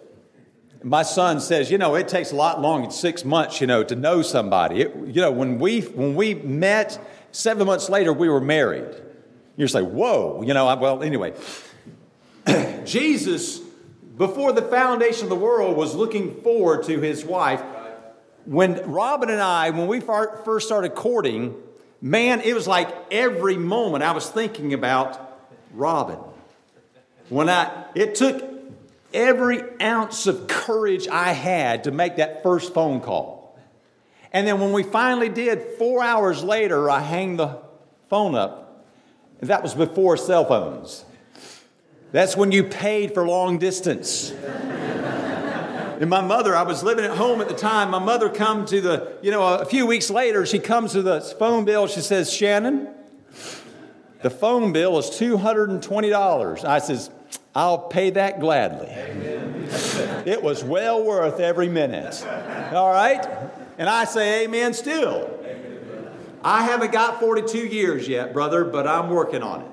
My 0.83 1.03
son 1.03 1.41
says, 1.41 1.71
you 1.71 1.77
know, 1.77 1.95
it 1.95 2.09
takes 2.09 2.33
a 2.33 2.37
lot 2.37 2.61
longer, 2.61 2.91
six 2.91 3.23
months, 3.23 3.61
you 3.61 3.67
know, 3.67 3.85
to 3.85 3.95
know 3.95 4.23
somebody. 4.23 4.81
It, 4.81 4.97
you 4.97 5.21
know, 5.21 5.31
when 5.31 5.59
we 5.59 5.83
when 5.83 6.15
we 6.15 6.35
met, 6.35 6.99
seven 7.33 7.67
months 7.67 7.91
later, 7.91 8.15
we 8.15 8.31
were 8.31 8.41
married. 8.41 8.89
You're 9.57 9.69
whoa, 9.69 10.43
you 10.43 10.55
know. 10.55 10.67
I, 10.67 10.75
well, 10.75 11.03
anyway, 11.03 11.35
Jesus, 12.87 13.59
before 14.17 14.53
the 14.53 14.63
foundation 14.63 15.25
of 15.25 15.29
the 15.29 15.37
world, 15.37 15.77
was 15.77 15.95
looking 15.95 16.41
forward 16.41 16.85
to 16.85 16.99
his 16.99 17.27
wife. 17.27 17.63
When 18.51 18.91
Robin 18.91 19.31
and 19.31 19.41
I, 19.41 19.71
when 19.71 19.87
we 19.87 20.01
first 20.01 20.67
started 20.67 20.97
courting, 20.97 21.55
man, 22.03 22.41
it 22.41 22.53
was 22.53 22.67
like 22.67 22.93
every 23.13 23.57
moment 23.57 24.03
I 24.03 24.11
was 24.11 24.29
thinking 24.29 24.75
about 24.75 25.39
Robin. 25.73 26.19
When 27.29 27.49
I, 27.49 27.85
it 27.95 28.17
took 28.17 28.43
every 29.15 29.63
ounce 29.81 30.27
of 30.27 30.49
courage 30.49 31.07
I 31.07 31.31
had 31.31 31.85
to 31.85 31.93
make 31.93 32.17
that 32.17 32.43
first 32.43 32.75
phone 32.75 33.01
call. 33.01 33.57
And 34.33 34.49
then 34.49 34.59
when 34.59 34.73
we 34.73 34.83
finally 34.83 35.29
did, 35.29 35.79
four 35.79 36.03
hours 36.03 36.43
later, 36.43 36.91
I 36.91 36.99
hang 36.99 37.37
the 37.37 37.57
phone 38.09 38.35
up. 38.35 38.85
That 39.39 39.63
was 39.63 39.75
before 39.75 40.17
cell 40.17 40.45
phones. 40.45 41.05
That's 42.11 42.37
when 42.37 42.51
you 42.51 42.65
paid 42.65 43.15
for 43.15 43.25
long 43.25 43.59
distance. 43.59 44.35
And 46.01 46.09
my 46.09 46.23
mother, 46.23 46.57
I 46.57 46.63
was 46.63 46.83
living 46.83 47.05
at 47.05 47.15
home 47.15 47.43
at 47.43 47.49
the 47.49 47.55
time. 47.55 47.91
My 47.91 47.99
mother 47.99 48.31
come 48.31 48.65
to 48.67 48.81
the, 48.81 49.13
you 49.21 49.31
know, 49.31 49.43
a 49.43 49.67
few 49.67 49.85
weeks 49.85 50.09
later, 50.09 50.47
she 50.47 50.59
comes 50.59 50.93
to 50.93 51.03
the 51.03 51.21
phone 51.21 51.67
bill. 51.67 51.87
She 51.89 52.01
says, 52.01 52.33
Shannon, 52.33 52.89
the 54.23 54.31
phone 54.31 54.73
bill 54.73 54.99
is 54.99 55.11
$220. 55.11 56.65
I 56.65 56.79
says, 56.79 57.11
I'll 57.55 57.77
pay 57.77 58.09
that 58.11 58.41
gladly. 58.41 58.89
Amen. 58.89 59.69
it 60.25 60.43
was 60.43 60.65
well 60.65 61.05
worth 61.05 61.39
every 61.39 61.69
minute. 61.69 62.25
All 62.73 62.91
right? 62.91 63.27
And 63.77 63.87
I 63.87 64.07
say 64.07 64.45
amen 64.45 64.73
still. 64.73 65.39
I 66.43 66.63
haven't 66.63 66.93
got 66.93 67.21
42 67.21 67.59
years 67.59 68.09
yet, 68.09 68.33
brother, 68.33 68.65
but 68.65 68.87
I'm 68.87 69.11
working 69.11 69.43
on 69.43 69.71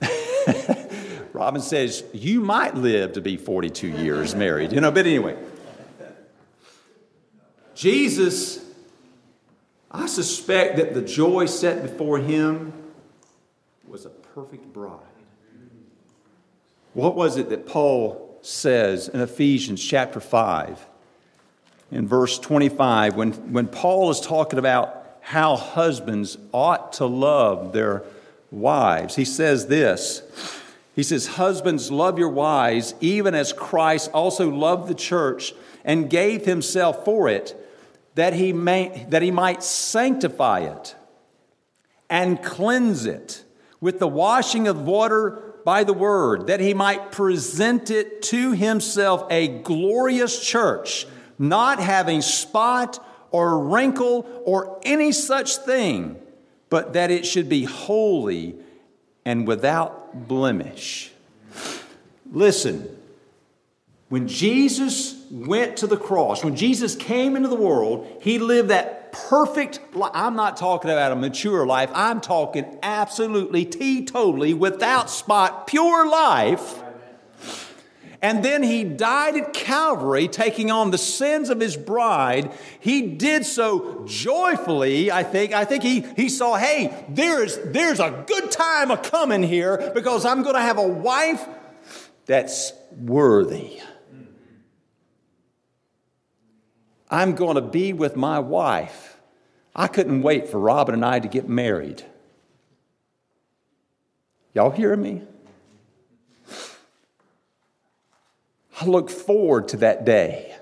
it. 0.00 0.70
Robin 1.36 1.60
says, 1.60 2.02
You 2.14 2.40
might 2.40 2.74
live 2.74 3.12
to 3.12 3.20
be 3.20 3.36
42 3.36 3.88
years 3.88 4.34
married, 4.34 4.72
you 4.72 4.80
know, 4.80 4.90
but 4.90 5.04
anyway. 5.04 5.36
Jesus, 7.74 8.64
I 9.90 10.06
suspect 10.06 10.78
that 10.78 10.94
the 10.94 11.02
joy 11.02 11.44
set 11.44 11.82
before 11.82 12.18
him 12.18 12.72
was 13.86 14.06
a 14.06 14.08
perfect 14.08 14.72
bride. 14.72 14.98
What 16.94 17.14
was 17.14 17.36
it 17.36 17.50
that 17.50 17.66
Paul 17.66 18.38
says 18.40 19.08
in 19.08 19.20
Ephesians 19.20 19.84
chapter 19.84 20.20
5? 20.20 20.86
in 21.92 22.08
verse 22.08 22.36
25 22.40 23.14
when, 23.14 23.30
when 23.52 23.68
Paul 23.68 24.10
is 24.10 24.20
talking 24.20 24.58
about 24.58 25.18
how 25.20 25.54
husbands 25.54 26.36
ought 26.50 26.94
to 26.94 27.06
love 27.06 27.72
their 27.72 28.02
wives. 28.50 29.14
He 29.14 29.24
says 29.24 29.68
this 29.68 30.22
He 30.96 31.02
says, 31.02 31.26
Husbands, 31.26 31.90
love 31.90 32.18
your 32.18 32.30
wives, 32.30 32.94
even 33.00 33.34
as 33.34 33.52
Christ 33.52 34.10
also 34.12 34.50
loved 34.50 34.88
the 34.88 34.94
church 34.94 35.52
and 35.84 36.10
gave 36.10 36.46
himself 36.46 37.04
for 37.04 37.28
it, 37.28 37.54
that 38.14 38.32
he, 38.32 38.54
may, 38.54 39.06
that 39.10 39.20
he 39.20 39.30
might 39.30 39.62
sanctify 39.62 40.60
it 40.60 40.96
and 42.08 42.42
cleanse 42.42 43.04
it 43.04 43.44
with 43.78 43.98
the 43.98 44.08
washing 44.08 44.66
of 44.66 44.80
water 44.80 45.42
by 45.66 45.84
the 45.84 45.92
word, 45.92 46.46
that 46.46 46.60
he 46.60 46.72
might 46.72 47.12
present 47.12 47.90
it 47.90 48.22
to 48.22 48.52
himself 48.52 49.26
a 49.30 49.48
glorious 49.48 50.44
church 50.44 51.06
not 51.38 51.78
having 51.78 52.22
spot 52.22 53.04
or 53.30 53.58
wrinkle 53.58 54.26
or 54.44 54.80
any 54.84 55.12
such 55.12 55.56
thing, 55.56 56.16
but 56.70 56.94
that 56.94 57.10
it 57.10 57.26
should 57.26 57.48
be 57.48 57.64
holy 57.64 58.56
and 59.24 59.46
without 59.46 59.95
blemish. 60.16 61.12
Listen, 62.30 62.88
when 64.08 64.28
Jesus 64.28 65.26
went 65.30 65.76
to 65.78 65.86
the 65.86 65.96
cross, 65.96 66.44
when 66.44 66.56
Jesus 66.56 66.94
came 66.94 67.36
into 67.36 67.48
the 67.48 67.56
world, 67.56 68.06
he 68.20 68.38
lived 68.38 68.70
that 68.70 69.12
perfect 69.12 69.80
life. 69.94 70.12
I'm 70.14 70.36
not 70.36 70.56
talking 70.56 70.90
about 70.90 71.12
a 71.12 71.16
mature 71.16 71.66
life, 71.66 71.90
I'm 71.94 72.20
talking 72.20 72.78
absolutely, 72.82 73.66
teetotally, 73.66 74.54
without 74.54 75.10
spot, 75.10 75.66
pure 75.66 76.08
life 76.08 76.82
and 78.26 78.44
then 78.44 78.64
he 78.64 78.82
died 78.82 79.36
at 79.36 79.52
Calvary, 79.52 80.26
taking 80.26 80.72
on 80.72 80.90
the 80.90 80.98
sins 80.98 81.48
of 81.48 81.60
his 81.60 81.76
bride. 81.76 82.50
He 82.80 83.02
did 83.02 83.46
so 83.46 84.04
joyfully, 84.04 85.12
I 85.12 85.22
think. 85.22 85.52
I 85.52 85.64
think 85.64 85.84
he, 85.84 86.00
he 86.00 86.28
saw, 86.28 86.56
hey, 86.56 87.04
there's, 87.08 87.56
there's 87.58 88.00
a 88.00 88.24
good 88.26 88.50
time 88.50 88.90
a 88.90 88.96
coming 88.96 89.44
here 89.44 89.92
because 89.94 90.24
I'm 90.24 90.42
going 90.42 90.56
to 90.56 90.60
have 90.60 90.76
a 90.76 90.88
wife 90.88 91.46
that's 92.24 92.72
worthy. 92.98 93.80
I'm 97.08 97.36
going 97.36 97.54
to 97.54 97.62
be 97.62 97.92
with 97.92 98.16
my 98.16 98.40
wife. 98.40 99.18
I 99.72 99.86
couldn't 99.86 100.22
wait 100.22 100.48
for 100.48 100.58
Robin 100.58 100.96
and 100.96 101.04
I 101.04 101.20
to 101.20 101.28
get 101.28 101.48
married. 101.48 102.02
Y'all 104.52 104.72
hear 104.72 104.96
me? 104.96 105.22
I 108.78 108.84
look 108.84 109.10
forward 109.10 109.68
to 109.68 109.78
that 109.78 110.04
day 110.04 110.54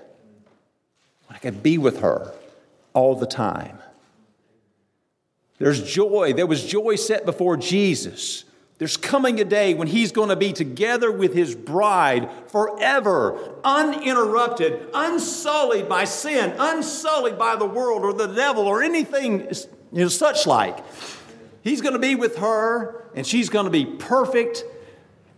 when 1.27 1.35
I 1.35 1.39
can 1.39 1.59
be 1.59 1.77
with 1.77 1.99
her 1.99 2.33
all 2.93 3.15
the 3.15 3.27
time. 3.27 3.79
There's 5.57 5.83
joy. 5.83 6.33
There 6.33 6.47
was 6.47 6.65
joy 6.65 6.95
set 6.95 7.25
before 7.25 7.57
Jesus. 7.57 8.43
There's 8.77 8.97
coming 8.97 9.39
a 9.39 9.45
day 9.45 9.73
when 9.73 9.87
he's 9.87 10.11
going 10.11 10.29
to 10.29 10.35
be 10.35 10.51
together 10.51 11.09
with 11.09 11.33
his 11.33 11.55
bride 11.55 12.29
forever, 12.47 13.55
uninterrupted, 13.63 14.89
unsullied 14.93 15.87
by 15.87 16.03
sin, 16.03 16.53
unsullied 16.57 17.37
by 17.37 17.55
the 17.55 17.65
world 17.65 18.03
or 18.03 18.11
the 18.11 18.27
devil 18.27 18.67
or 18.67 18.83
anything 18.83 19.47
you 19.93 20.03
know, 20.03 20.07
such 20.09 20.45
like. 20.45 20.79
He's 21.63 21.79
going 21.79 21.93
to 21.93 21.99
be 21.99 22.15
with 22.15 22.37
her, 22.37 23.05
and 23.15 23.25
she's 23.25 23.49
going 23.49 23.63
to 23.63 23.71
be 23.71 23.85
perfect, 23.85 24.65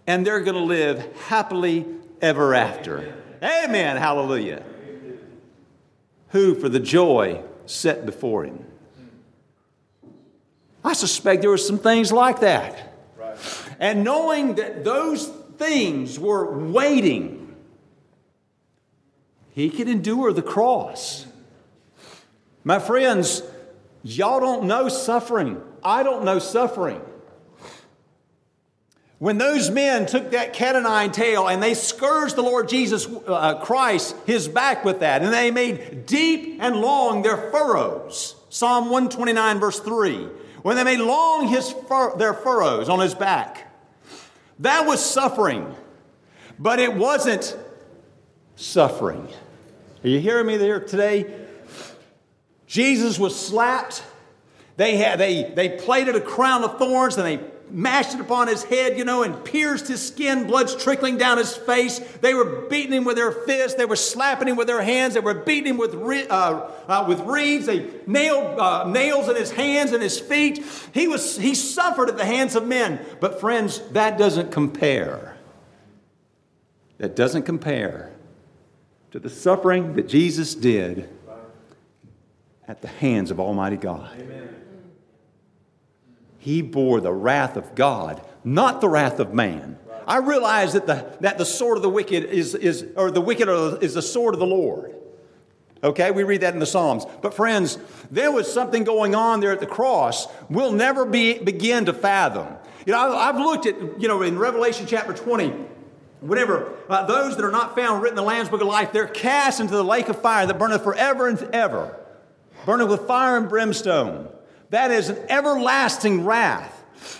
and 0.07 0.25
they're 0.25 0.41
going 0.41 0.57
to 0.57 0.63
live 0.63 1.05
happily 1.27 1.85
ever 2.21 2.53
after. 2.53 3.15
Amen. 3.41 3.97
Hallelujah. 3.97 4.63
Who, 6.29 6.55
for 6.55 6.69
the 6.69 6.79
joy 6.79 7.43
set 7.65 8.05
before 8.05 8.45
him. 8.45 8.65
I 10.83 10.93
suspect 10.93 11.41
there 11.41 11.49
were 11.49 11.57
some 11.57 11.79
things 11.79 12.11
like 12.11 12.39
that. 12.39 12.93
And 13.79 14.03
knowing 14.03 14.55
that 14.55 14.83
those 14.83 15.27
things 15.57 16.19
were 16.19 16.57
waiting, 16.57 17.55
he 19.51 19.69
could 19.69 19.87
endure 19.87 20.33
the 20.33 20.41
cross. 20.41 21.25
My 22.63 22.79
friends, 22.79 23.43
y'all 24.03 24.39
don't 24.39 24.65
know 24.65 24.89
suffering. 24.89 25.61
I 25.83 26.03
don't 26.03 26.23
know 26.23 26.39
suffering. 26.39 27.01
When 29.19 29.39
those 29.39 29.71
men 29.71 30.05
took 30.05 30.31
that 30.31 30.53
cat 30.53 30.75
o' 30.75 30.79
nine 30.79 31.11
tail 31.11 31.47
and 31.47 31.61
they 31.61 31.73
scourged 31.73 32.35
the 32.35 32.43
Lord 32.43 32.69
Jesus 32.69 33.07
uh, 33.25 33.59
Christ, 33.59 34.15
his 34.27 34.47
back 34.47 34.85
with 34.85 34.99
that, 34.99 35.23
and 35.23 35.33
they 35.33 35.49
made 35.49 36.05
deep 36.05 36.59
and 36.61 36.75
long 36.75 37.23
their 37.23 37.37
furrows. 37.51 38.35
Psalm 38.49 38.85
129, 38.85 39.59
verse 39.59 39.79
3. 39.79 40.27
When 40.61 40.75
they 40.75 40.83
made 40.83 40.99
long 40.99 41.47
his 41.47 41.71
fur- 41.71 42.15
their 42.17 42.33
furrows 42.33 42.89
on 42.89 42.99
his 42.99 43.15
back, 43.15 43.73
that 44.59 44.85
was 44.85 45.03
suffering, 45.03 45.75
but 46.59 46.79
it 46.79 46.93
wasn't 46.93 47.57
suffering. 48.55 49.27
Are 50.03 50.09
you 50.09 50.19
hearing 50.19 50.45
me 50.45 50.57
there 50.57 50.79
today? 50.79 51.45
Jesus 52.67 53.17
was 53.17 53.39
slapped. 53.39 54.03
They, 54.75 54.97
had, 54.97 55.19
they, 55.19 55.43
they 55.43 55.69
plaited 55.69 56.15
a 56.15 56.21
crown 56.21 56.63
of 56.63 56.77
thorns 56.77 57.17
and 57.17 57.25
they 57.25 57.43
mashed 57.69 58.15
it 58.15 58.21
upon 58.21 58.47
his 58.47 58.63
head, 58.63 58.97
you 58.97 59.05
know, 59.05 59.23
and 59.23 59.43
pierced 59.43 59.87
his 59.87 60.05
skin, 60.05 60.47
blood's 60.47 60.75
trickling 60.75 61.17
down 61.17 61.37
his 61.37 61.55
face. 61.55 61.99
They 61.99 62.33
were 62.33 62.67
beating 62.67 62.93
him 62.93 63.03
with 63.03 63.15
their 63.15 63.31
fists. 63.31 63.77
They 63.77 63.85
were 63.85 63.95
slapping 63.95 64.47
him 64.47 64.55
with 64.55 64.67
their 64.67 64.81
hands. 64.81 65.13
They 65.13 65.19
were 65.19 65.33
beating 65.33 65.73
him 65.73 65.77
with, 65.77 65.93
uh, 65.95 66.69
uh, 66.87 67.05
with 67.07 67.19
reeds. 67.21 67.65
They 67.65 67.89
nailed 68.05 68.59
uh, 68.59 68.89
nails 68.89 69.29
in 69.29 69.35
his 69.35 69.51
hands 69.51 69.91
and 69.91 70.01
his 70.01 70.19
feet. 70.19 70.63
He, 70.93 71.07
was, 71.07 71.37
he 71.37 71.55
suffered 71.55 72.09
at 72.09 72.17
the 72.17 72.25
hands 72.25 72.55
of 72.55 72.65
men. 72.65 72.99
But, 73.19 73.39
friends, 73.39 73.79
that 73.91 74.17
doesn't 74.17 74.51
compare. 74.51 75.37
That 76.97 77.15
doesn't 77.15 77.43
compare 77.43 78.11
to 79.11 79.19
the 79.19 79.29
suffering 79.29 79.93
that 79.95 80.07
Jesus 80.07 80.55
did 80.55 81.09
at 82.67 82.81
the 82.81 82.87
hands 82.87 83.31
of 83.31 83.39
Almighty 83.39 83.77
God. 83.77 84.17
Amen. 84.19 84.66
He 86.37 86.61
bore 86.61 87.01
the 87.01 87.13
wrath 87.13 87.57
of 87.57 87.75
God, 87.75 88.21
not 88.43 88.81
the 88.81 88.89
wrath 88.89 89.19
of 89.19 89.33
man. 89.33 89.77
I 90.07 90.17
realize 90.17 90.73
that 90.73 90.87
the, 90.87 91.17
that 91.19 91.37
the 91.37 91.45
sword 91.45 91.77
of 91.77 91.83
the 91.83 91.89
wicked 91.89 92.23
is, 92.25 92.55
is, 92.55 92.85
or 92.95 93.11
the 93.11 93.21
wicked 93.21 93.49
is 93.83 93.93
the 93.93 94.01
sword 94.01 94.33
of 94.33 94.39
the 94.39 94.45
Lord. 94.45 94.95
Okay, 95.83 96.11
we 96.11 96.23
read 96.23 96.41
that 96.41 96.53
in 96.53 96.59
the 96.59 96.65
Psalms. 96.65 97.05
But 97.21 97.33
friends, 97.33 97.77
there 98.09 98.31
was 98.31 98.51
something 98.51 98.83
going 98.83 99.15
on 99.15 99.41
there 99.41 99.51
at 99.51 99.59
the 99.59 99.67
cross 99.67 100.27
we'll 100.49 100.71
never 100.71 101.05
be, 101.05 101.37
begin 101.37 101.85
to 101.85 101.93
fathom. 101.93 102.47
You 102.85 102.93
know, 102.93 102.99
I've 102.99 103.37
looked 103.37 103.65
at, 103.65 104.01
you 104.01 104.07
know, 104.07 104.21
in 104.21 104.39
Revelation 104.39 104.85
chapter 104.87 105.13
20, 105.13 105.53
whenever 106.21 106.73
uh, 106.89 107.05
those 107.05 107.35
that 107.35 107.43
are 107.43 107.51
not 107.51 107.75
found 107.75 108.01
written 108.01 108.17
in 108.17 108.23
the 108.23 108.27
Lamb's 108.27 108.49
Book 108.49 108.61
of 108.61 108.67
Life, 108.67 108.91
they're 108.91 109.07
cast 109.07 109.59
into 109.59 109.75
the 109.75 109.83
lake 109.83 110.09
of 110.09 110.21
fire 110.21 110.47
that 110.47 110.57
burneth 110.57 110.83
forever 110.83 111.27
and 111.27 111.39
ever, 111.53 111.99
burning 112.65 112.87
with 112.87 113.01
fire 113.01 113.37
and 113.37 113.49
brimstone. 113.49 114.29
That 114.69 114.91
is 114.91 115.09
an 115.09 115.17
everlasting 115.29 116.25
wrath. 116.25 116.73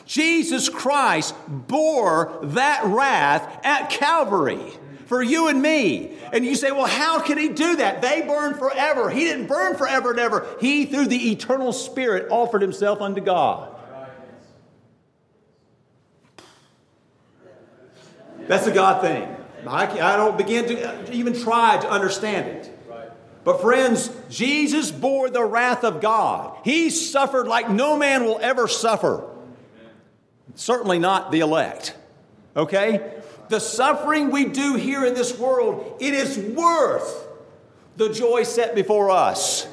Jesus 0.05 0.69
Christ 0.69 1.35
bore 1.47 2.39
that 2.43 2.83
wrath 2.85 3.59
at 3.63 3.89
Calvary 3.89 4.73
for 5.05 5.21
you 5.23 5.47
and 5.47 5.61
me. 5.61 6.17
And 6.33 6.45
you 6.45 6.55
say, 6.55 6.71
well, 6.71 6.87
how 6.87 7.21
can 7.21 7.37
he 7.37 7.49
do 7.49 7.77
that? 7.77 8.01
They 8.01 8.21
burn 8.21 8.55
forever. 8.55 9.09
He 9.09 9.21
didn't 9.21 9.47
burn 9.47 9.77
forever 9.77 10.11
and 10.11 10.19
ever. 10.19 10.45
He, 10.59 10.85
through 10.85 11.07
the 11.07 11.31
eternal 11.31 11.71
Spirit, 11.71 12.27
offered 12.29 12.61
himself 12.61 13.01
unto 13.01 13.21
God. 13.21 13.73
That's 18.47 18.67
a 18.67 18.73
God 18.73 19.01
thing. 19.01 19.35
I 19.65 20.15
don't 20.17 20.37
begin 20.37 20.65
to 20.67 21.13
even 21.13 21.33
try 21.33 21.77
to 21.77 21.89
understand 21.89 22.47
it. 22.47 22.56
But, 23.47 23.61
friends, 23.61 24.11
Jesus 24.29 24.91
bore 24.91 25.29
the 25.29 25.45
wrath 25.45 25.85
of 25.85 26.01
God. 26.01 26.57
He 26.65 26.89
suffered 26.89 27.47
like 27.47 27.69
no 27.69 27.95
man 27.95 28.25
will 28.25 28.39
ever 28.41 28.67
suffer. 28.67 29.23
Certainly 30.55 30.99
not 30.99 31.31
the 31.31 31.39
elect. 31.39 31.95
Okay? 32.57 33.21
The 33.47 33.61
suffering 33.61 34.31
we 34.31 34.43
do 34.43 34.75
here 34.75 35.05
in 35.05 35.13
this 35.13 35.39
world, 35.39 35.95
it 36.01 36.13
is 36.13 36.37
worth 36.37 37.25
the 37.95 38.09
joy 38.09 38.43
set 38.43 38.75
before 38.75 39.11
us. 39.11 39.65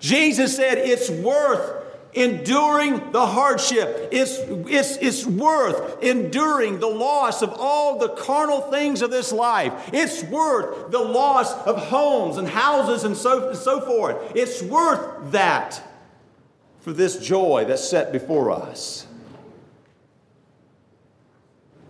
Jesus 0.00 0.56
said 0.56 0.78
it's 0.78 1.10
worth 1.10 1.77
enduring 2.22 3.12
the 3.12 3.26
hardship. 3.26 4.08
It's, 4.12 4.38
it's, 4.68 4.96
it's 4.96 5.26
worth 5.26 6.02
enduring 6.02 6.80
the 6.80 6.88
loss 6.88 7.42
of 7.42 7.54
all 7.56 7.98
the 7.98 8.08
carnal 8.10 8.60
things 8.60 9.02
of 9.02 9.10
this 9.10 9.32
life. 9.32 9.90
It's 9.92 10.22
worth 10.24 10.90
the 10.90 10.98
loss 10.98 11.52
of 11.66 11.76
homes 11.76 12.36
and 12.36 12.48
houses 12.48 13.04
and 13.04 13.16
so, 13.16 13.48
and 13.48 13.58
so 13.58 13.80
forth. 13.80 14.32
It's 14.34 14.62
worth 14.62 15.32
that 15.32 15.82
for 16.80 16.92
this 16.92 17.18
joy 17.18 17.64
that's 17.66 17.88
set 17.88 18.12
before 18.12 18.50
us. 18.50 19.06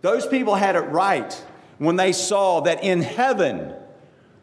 Those 0.01 0.27
people 0.27 0.55
had 0.55 0.77
it 0.77 0.81
right 0.81 1.33
when 1.79 1.97
they 1.97 2.13
saw 2.13 2.61
that 2.61 2.85
in 2.85 3.03
heaven 3.03 3.75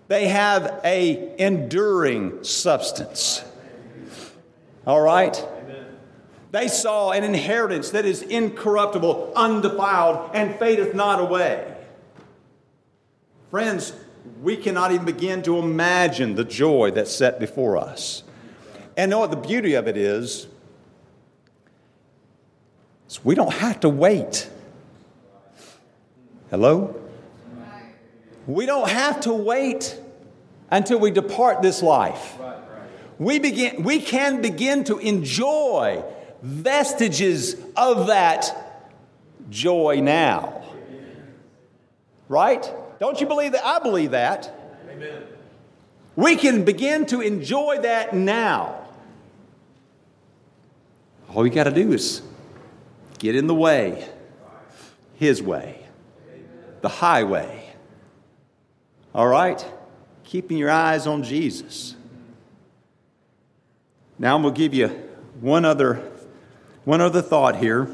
they 0.07 0.27
have 0.27 0.81
a 0.83 1.33
enduring 1.41 2.43
substance. 2.43 3.43
All 4.85 5.01
right? 5.01 5.35
They 6.55 6.69
saw 6.69 7.11
an 7.11 7.25
inheritance 7.25 7.89
that 7.89 8.05
is 8.05 8.21
incorruptible, 8.21 9.33
undefiled, 9.35 10.31
and 10.33 10.55
fadeth 10.55 10.95
not 10.95 11.19
away. 11.19 11.75
Friends, 13.51 13.91
we 14.41 14.55
cannot 14.55 14.93
even 14.93 15.05
begin 15.05 15.41
to 15.41 15.59
imagine 15.59 16.35
the 16.35 16.45
joy 16.45 16.91
that's 16.91 17.11
set 17.11 17.41
before 17.41 17.75
us. 17.75 18.23
And 18.95 19.11
know 19.11 19.19
what 19.19 19.31
the 19.31 19.35
beauty 19.35 19.73
of 19.73 19.89
it 19.89 19.97
is? 19.97 20.47
is 23.09 23.25
we 23.25 23.35
don't 23.35 23.55
have 23.55 23.81
to 23.81 23.89
wait. 23.89 24.49
Hello? 26.49 26.95
We 28.47 28.65
don't 28.65 28.87
have 28.87 29.19
to 29.21 29.33
wait 29.33 29.99
until 30.71 30.99
we 30.99 31.11
depart 31.11 31.61
this 31.61 31.83
life. 31.83 32.37
We, 33.19 33.39
begin, 33.39 33.83
we 33.83 33.99
can 33.99 34.41
begin 34.41 34.85
to 34.85 34.99
enjoy 34.99 36.05
vestiges 36.45 37.55
of 37.75 38.07
that 38.07 38.91
joy 39.49 39.99
now. 40.01 40.61
Right? 42.29 42.71
Don't 42.99 43.19
you 43.19 43.25
believe 43.25 43.53
that? 43.53 43.65
I 43.65 43.79
believe 43.79 44.11
that. 44.11 44.53
Amen. 44.89 45.23
We 46.15 46.35
can 46.35 46.63
begin 46.63 47.07
to 47.07 47.21
enjoy 47.21 47.79
that 47.81 48.13
now. 48.13 48.87
All 51.29 51.41
we 51.41 51.49
got 51.49 51.65
to 51.65 51.71
do 51.71 51.91
is 51.91 52.21
get 53.17 53.35
in 53.35 53.47
the 53.47 53.55
way, 53.55 54.07
His 55.15 55.41
way, 55.41 55.83
the 56.81 56.89
highway. 56.89 57.73
All 59.15 59.27
right? 59.27 59.65
Keeping 60.23 60.57
your 60.57 60.69
eyes 60.69 61.07
on 61.07 61.23
Jesus. 61.23 61.95
Now 64.19 64.35
I'm 64.35 64.43
going 64.43 64.53
to 64.53 64.57
give 64.57 64.73
you 64.73 64.87
one 65.41 65.65
other 65.65 66.11
one 66.85 67.01
other 67.01 67.21
thought 67.21 67.57
here. 67.57 67.89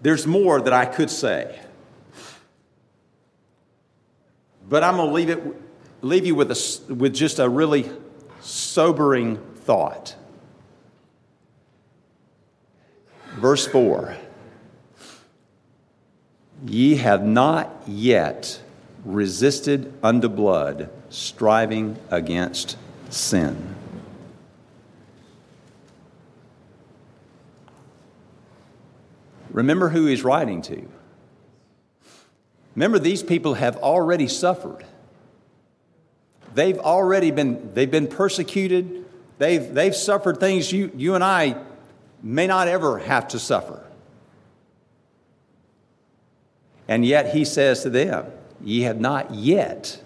There's 0.00 0.26
more 0.26 0.60
that 0.60 0.72
I 0.72 0.86
could 0.86 1.10
say. 1.10 1.58
But 4.68 4.84
I'm 4.84 4.96
going 4.96 5.08
to 5.08 5.14
leave, 5.14 5.30
it, 5.30 5.42
leave 6.02 6.26
you 6.26 6.34
with, 6.34 6.50
a, 6.50 6.94
with 6.94 7.14
just 7.14 7.38
a 7.38 7.48
really 7.48 7.90
sobering 8.40 9.38
thought. 9.56 10.14
Verse 13.36 13.66
4 13.66 14.16
Ye 16.66 16.96
have 16.96 17.24
not 17.24 17.82
yet 17.86 18.60
resisted 19.04 19.94
unto 20.02 20.28
blood, 20.28 20.90
striving 21.08 21.96
against 22.10 22.76
sin. 23.10 23.77
Remember 29.58 29.88
who 29.88 30.06
he's 30.06 30.22
writing 30.22 30.62
to. 30.62 30.88
Remember, 32.76 33.00
these 33.00 33.24
people 33.24 33.54
have 33.54 33.76
already 33.78 34.28
suffered. 34.28 34.86
They've 36.54 36.78
already 36.78 37.32
been, 37.32 37.74
they've 37.74 37.90
been 37.90 38.06
persecuted. 38.06 39.04
They've, 39.38 39.74
they've 39.74 39.96
suffered 39.96 40.38
things 40.38 40.70
you, 40.70 40.92
you 40.94 41.16
and 41.16 41.24
I 41.24 41.60
may 42.22 42.46
not 42.46 42.68
ever 42.68 43.00
have 43.00 43.26
to 43.28 43.40
suffer. 43.40 43.84
And 46.86 47.04
yet 47.04 47.34
he 47.34 47.44
says 47.44 47.82
to 47.82 47.90
them, 47.90 48.30
Ye 48.62 48.82
have 48.82 49.00
not 49.00 49.34
yet 49.34 50.00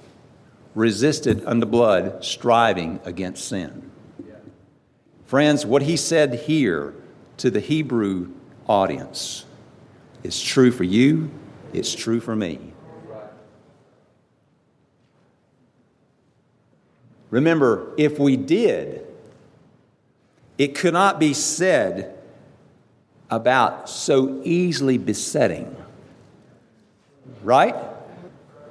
resisted 0.74 1.44
unto 1.44 1.66
blood, 1.66 2.24
striving 2.24 3.00
against 3.04 3.48
sin. 3.48 3.90
Friends, 5.26 5.66
what 5.66 5.82
he 5.82 5.98
said 5.98 6.36
here 6.46 6.94
to 7.36 7.50
the 7.50 7.60
Hebrew 7.60 8.32
audience. 8.72 9.44
It's 10.24 10.40
true 10.40 10.72
for 10.72 10.84
you, 10.84 11.30
it's 11.74 11.94
true 11.94 12.20
for 12.20 12.34
me. 12.34 12.58
Remember, 17.28 17.92
if 17.98 18.18
we 18.18 18.36
did, 18.36 19.06
it 20.56 20.74
could 20.74 20.94
not 20.94 21.20
be 21.20 21.34
said 21.34 22.18
about 23.30 23.90
so 23.90 24.40
easily 24.42 24.96
besetting. 24.96 25.76
Right? 27.42 27.76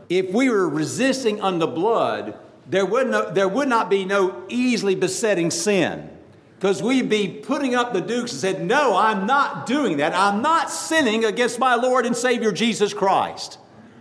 If 0.10 0.32
we 0.32 0.50
were 0.50 0.68
resisting 0.68 1.42
unto 1.42 1.68
blood, 1.68 2.38
there 2.68 2.86
would, 2.86 3.08
no, 3.08 3.32
there 3.32 3.48
would 3.48 3.68
not 3.68 3.90
be 3.90 4.06
no 4.06 4.44
easily 4.50 4.96
besetting 4.96 5.52
sin 5.52 6.10
because 6.62 6.84
we'd 6.84 7.10
be 7.10 7.28
putting 7.28 7.74
up 7.74 7.92
the 7.92 8.02
dukes 8.02 8.32
and 8.34 8.40
said, 8.40 8.64
No, 8.64 8.96
I'm 8.96 9.26
not 9.26 9.66
doing 9.66 9.98
that. 9.98 10.14
I'm 10.14 10.44
not 10.44 10.70
sinning 10.70 11.26
against 11.26 11.58
my 11.58 11.74
Lord 11.74 12.06
and 12.06 12.16
Savior 12.16 12.52
Jesus 12.52 12.94
Christ. 12.94 13.58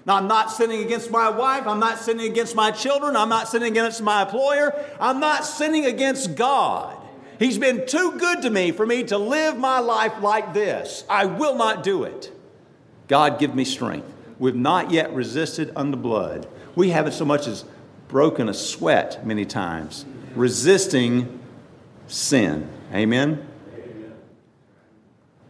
I'm 0.06 0.28
not 0.28 0.50
sinning 0.50 0.84
against 0.84 1.10
my 1.10 1.30
wife. 1.30 1.66
I'm 1.66 1.80
not 1.80 1.98
sinning 1.98 2.30
against 2.30 2.54
my 2.54 2.70
children. 2.70 3.16
I'm 3.16 3.30
not 3.30 3.48
sinning 3.48 3.70
against 3.70 4.02
my 4.02 4.22
employer. 4.22 4.74
I'm 5.00 5.20
not 5.20 5.46
sinning 5.46 5.86
against 5.86 6.34
God. 6.34 6.98
He's 7.38 7.56
been 7.56 7.86
too 7.86 8.18
good 8.18 8.42
to 8.42 8.50
me 8.50 8.72
for 8.72 8.84
me 8.84 9.04
to 9.04 9.16
live 9.16 9.56
my 9.56 9.78
life 9.78 10.20
like 10.20 10.52
this. 10.52 11.04
I 11.08 11.24
will 11.24 11.56
not 11.56 11.82
do 11.82 12.04
it. 12.04 12.30
God, 13.08 13.38
give 13.38 13.54
me 13.54 13.64
strength. 13.64 14.12
We've 14.38 14.54
not 14.54 14.90
yet 14.90 15.14
resisted 15.14 15.72
unto 15.74 15.96
blood. 15.96 16.46
We 16.74 16.90
haven't 16.90 17.12
so 17.12 17.24
much 17.24 17.46
as 17.46 17.64
broken 18.08 18.50
a 18.50 18.54
sweat 18.54 19.26
many 19.26 19.46
times, 19.46 20.04
resisting 20.34 21.39
sin. 22.10 22.68
Amen? 22.92 23.46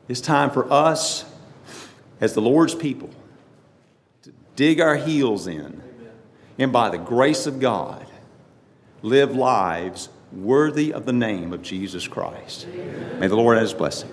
It's 0.09 0.21
time 0.21 0.51
for 0.51 0.71
us, 0.73 1.25
as 2.21 2.35
the 2.35 2.41
Lord's 2.41 2.75
people, 2.75 3.11
to 4.23 4.33
dig 4.57 4.81
our 4.81 4.97
heels 4.97 5.47
in 5.47 5.83
and 6.59 6.73
by 6.73 6.91
the 6.91 6.99
grace 6.99 7.47
of 7.47 7.59
God, 7.59 8.07
live 9.03 9.35
lives 9.35 10.11
worthy 10.31 10.93
of 10.93 11.07
the 11.07 11.13
name 11.13 11.53
of 11.53 11.63
Jesus 11.63 12.07
Christ. 12.07 12.67
May 13.19 13.29
the 13.29 13.37
Lord 13.37 13.57
add 13.57 13.63
his 13.63 13.73
blessing. 13.73 14.11